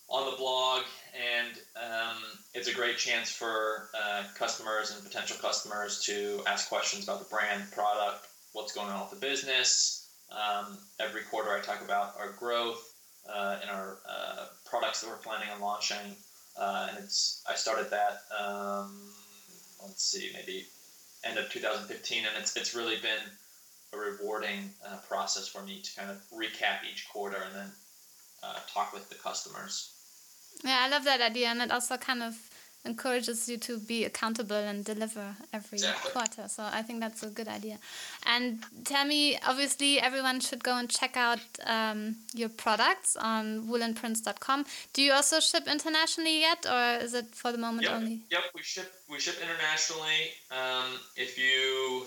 on 0.09 0.31
the 0.31 0.37
blog, 0.37 0.83
and 1.15 1.59
um, 1.77 2.17
it's 2.55 2.69
a 2.69 2.75
great 2.75 2.97
chance 2.97 3.31
for 3.31 3.89
uh, 3.95 4.25
customers 4.37 4.95
and 4.95 5.05
potential 5.05 5.37
customers 5.41 6.01
to 6.05 6.43
ask 6.47 6.69
questions 6.69 7.05
about 7.05 7.19
the 7.19 7.29
brand, 7.29 7.71
product, 7.73 8.29
what's 8.57 8.73
going 8.73 8.89
on 8.89 9.01
with 9.01 9.11
the 9.11 9.27
business. 9.27 10.09
Um, 10.33 10.79
every 10.99 11.23
quarter, 11.23 11.51
I 11.51 11.61
talk 11.61 11.83
about 11.85 12.15
our 12.19 12.33
growth 12.33 12.95
uh, 13.33 13.59
and 13.61 13.71
our 13.71 13.99
uh, 14.09 14.47
products 14.65 15.03
that 15.03 15.11
we're 15.11 15.19
planning 15.19 15.49
on 15.55 15.61
launching, 15.61 16.17
uh, 16.59 16.89
and 16.91 16.99
it's 17.05 17.45
I 17.49 17.55
started 17.55 17.91
that. 17.91 18.23
Um, 18.37 19.13
let's 19.83 20.03
see, 20.03 20.31
maybe 20.33 20.65
end 21.23 21.39
of 21.39 21.51
2015, 21.51 22.25
and 22.25 22.29
it's 22.39 22.57
it's 22.57 22.75
really 22.75 22.97
been 22.97 23.31
a 23.93 23.99
rewarding 23.99 24.71
uh, 24.89 24.97
process 25.07 25.47
for 25.47 25.63
me 25.63 25.83
to 25.83 25.95
kind 25.95 26.11
of 26.11 26.17
recap 26.35 26.79
each 26.91 27.07
quarter 27.13 27.37
and 27.37 27.55
then 27.55 27.71
uh, 28.43 28.59
talk 28.73 28.95
with 28.95 29.09
the 29.11 29.17
customers. 29.17 29.93
Yeah, 30.65 30.79
I 30.81 30.89
love 30.89 31.05
that 31.05 31.21
idea, 31.21 31.49
and 31.49 31.61
it 31.61 31.71
also 31.71 31.99
kind 31.99 32.23
of 32.23 32.35
encourages 32.87 33.49
you 33.49 33.57
to 33.59 33.79
be 33.79 34.05
accountable 34.05 34.57
and 34.57 34.85
deliver 34.85 35.37
every 35.53 35.79
exactly. 35.79 36.13
quarter. 36.13 36.49
So 36.49 36.63
I 36.63 36.83
think 36.83 37.01
that's 37.01 37.23
a 37.23 37.29
good 37.29 37.49
idea. 37.49 37.79
And 38.25 38.61
tell 38.85 39.05
me, 39.05 39.39
obviously, 39.47 40.01
everyone 40.01 40.41
should 40.41 40.63
go 40.63 40.77
and 40.77 40.89
check 40.89 41.17
out 41.17 41.41
um, 41.65 42.17
your 42.35 42.49
products 42.49 43.17
on 43.17 43.67
woolandprince.com. 43.69 44.65
Do 44.93 45.03
you 45.03 45.13
also 45.13 45.41
ship 45.41 45.65
internationally 45.67 46.41
yet, 46.41 46.67
or 46.67 47.05
is 47.05 47.15
it 47.15 47.35
for 47.35 47.53
the 47.53 47.59
moment 47.59 47.85
yep. 47.85 47.97
only? 47.97 48.21
Yep, 48.31 48.45
we 48.55 48.63
ship 48.63 48.93
we 49.11 49.21
ship 49.21 49.37
internationally. 49.43 50.33
Um, 50.51 50.99
if 51.17 51.39
you 51.39 52.07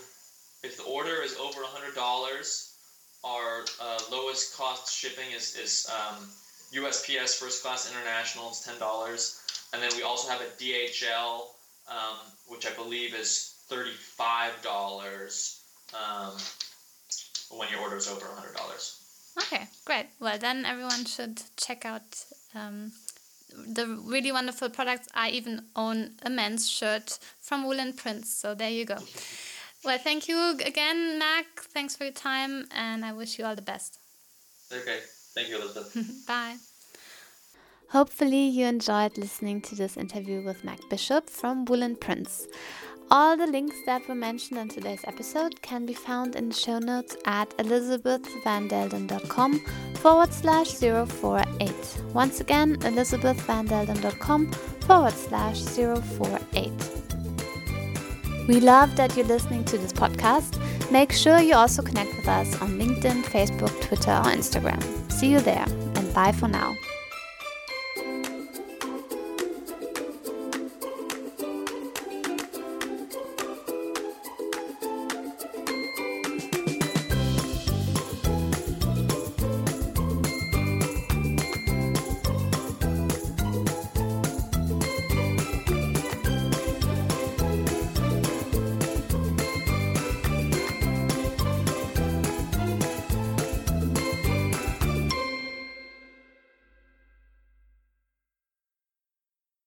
if 0.64 0.78
the 0.78 0.84
order 0.84 1.22
is 1.22 1.36
over 1.38 1.62
hundred 1.64 1.96
dollars, 1.96 2.76
our 3.24 3.66
uh, 3.82 4.00
lowest 4.12 4.58
cost 4.58 4.94
shipping 4.94 5.32
is 5.36 5.56
is 5.56 5.90
um, 5.92 6.28
USPS 6.74 7.40
First 7.40 7.64
Class 7.64 7.92
International 7.92 8.52
is 8.52 8.62
ten 8.62 8.78
dollars, 8.80 9.42
and 9.74 9.82
then 9.82 9.90
we 9.96 10.04
also 10.04 10.30
have 10.30 10.42
a 10.42 10.46
DHL, 10.62 11.42
um, 11.90 12.18
which 12.48 12.68
I 12.68 12.74
believe 12.76 13.14
is 13.16 13.56
thirty-five 13.68 14.62
dollars 14.62 15.62
um, 15.94 16.34
when 17.58 17.70
your 17.70 17.82
order 17.82 17.98
is 17.98 18.08
over 18.08 18.26
hundred 18.26 18.56
dollars. 18.56 19.02
Okay, 19.38 19.68
great. 19.86 20.08
Well, 20.20 20.38
then 20.38 20.66
everyone 20.66 21.06
should 21.06 21.42
check 21.58 21.86
out 21.86 22.26
um, 22.54 22.92
the 23.52 23.88
really 23.88 24.32
wonderful 24.32 24.70
products. 24.70 25.08
I 25.14 25.30
even 25.30 25.66
own 25.76 26.12
a 26.24 26.30
men's 26.30 26.70
shirt 26.70 27.18
from 27.40 27.66
Wool 27.66 27.80
and 27.80 27.96
Prince, 27.96 28.34
so 28.34 28.54
there 28.54 28.70
you 28.72 28.86
go. 28.86 28.98
Well, 29.82 29.98
thank 29.98 30.28
you 30.28 30.58
again, 30.66 31.18
Mac. 31.20 31.46
Thanks 31.62 31.96
for 31.96 32.04
your 32.04 32.12
time, 32.12 32.68
and 32.76 33.06
I 33.06 33.14
wish 33.14 33.40
you 33.40 33.46
all 33.46 33.56
the 33.56 33.62
best. 33.62 33.98
Okay. 34.74 35.00
Thank 35.36 35.50
you, 35.50 35.58
Elizabeth. 35.58 36.26
Bye. 36.28 36.56
Hopefully, 37.90 38.48
you 38.48 38.66
enjoyed 38.68 39.18
listening 39.18 39.62
to 39.62 39.76
this 39.76 39.98
interview 39.98 40.44
with 40.44 40.64
Mac 40.64 40.80
Bishop 40.90 41.30
from 41.30 41.66
Wool 41.66 41.82
and 41.82 42.00
Prince. 42.00 42.48
All 43.12 43.36
the 43.36 43.48
links 43.48 43.76
that 43.88 44.08
were 44.08 44.14
mentioned 44.14 44.60
in 44.60 44.70
today's 44.70 45.02
episode 45.06 45.64
can 45.64 45.88
be 45.88 45.96
found 45.96 46.36
in 46.36 46.50
the 46.50 46.56
show 46.56 46.78
notes 46.78 47.18
at 47.26 47.50
elizabethvandelden.com 47.58 49.60
forward 49.96 50.32
slash 50.32 50.74
048. 50.74 51.74
Once 52.14 52.40
again, 52.40 52.76
elizabethvandelden.com 52.78 54.52
forward 54.52 55.14
slash 55.14 55.60
048. 55.62 56.72
We 58.48 58.60
love 58.60 58.96
that 58.96 59.18
you're 59.18 59.26
listening 59.26 59.66
to 59.66 59.80
this 59.80 59.94
podcast. 59.94 60.60
Make 60.92 61.12
sure 61.12 61.40
you 61.40 61.56
also 61.56 61.82
connect 61.82 62.16
with 62.16 62.28
us 62.28 62.62
on 62.62 62.78
LinkedIn, 62.78 63.24
Facebook, 63.24 63.82
Twitter, 63.82 64.12
or 64.12 64.26
Instagram. 64.26 64.99
See 65.20 65.28
you 65.28 65.42
there, 65.42 65.66
and 65.96 66.14
bye 66.14 66.32
for 66.32 66.48
now. 66.48 66.78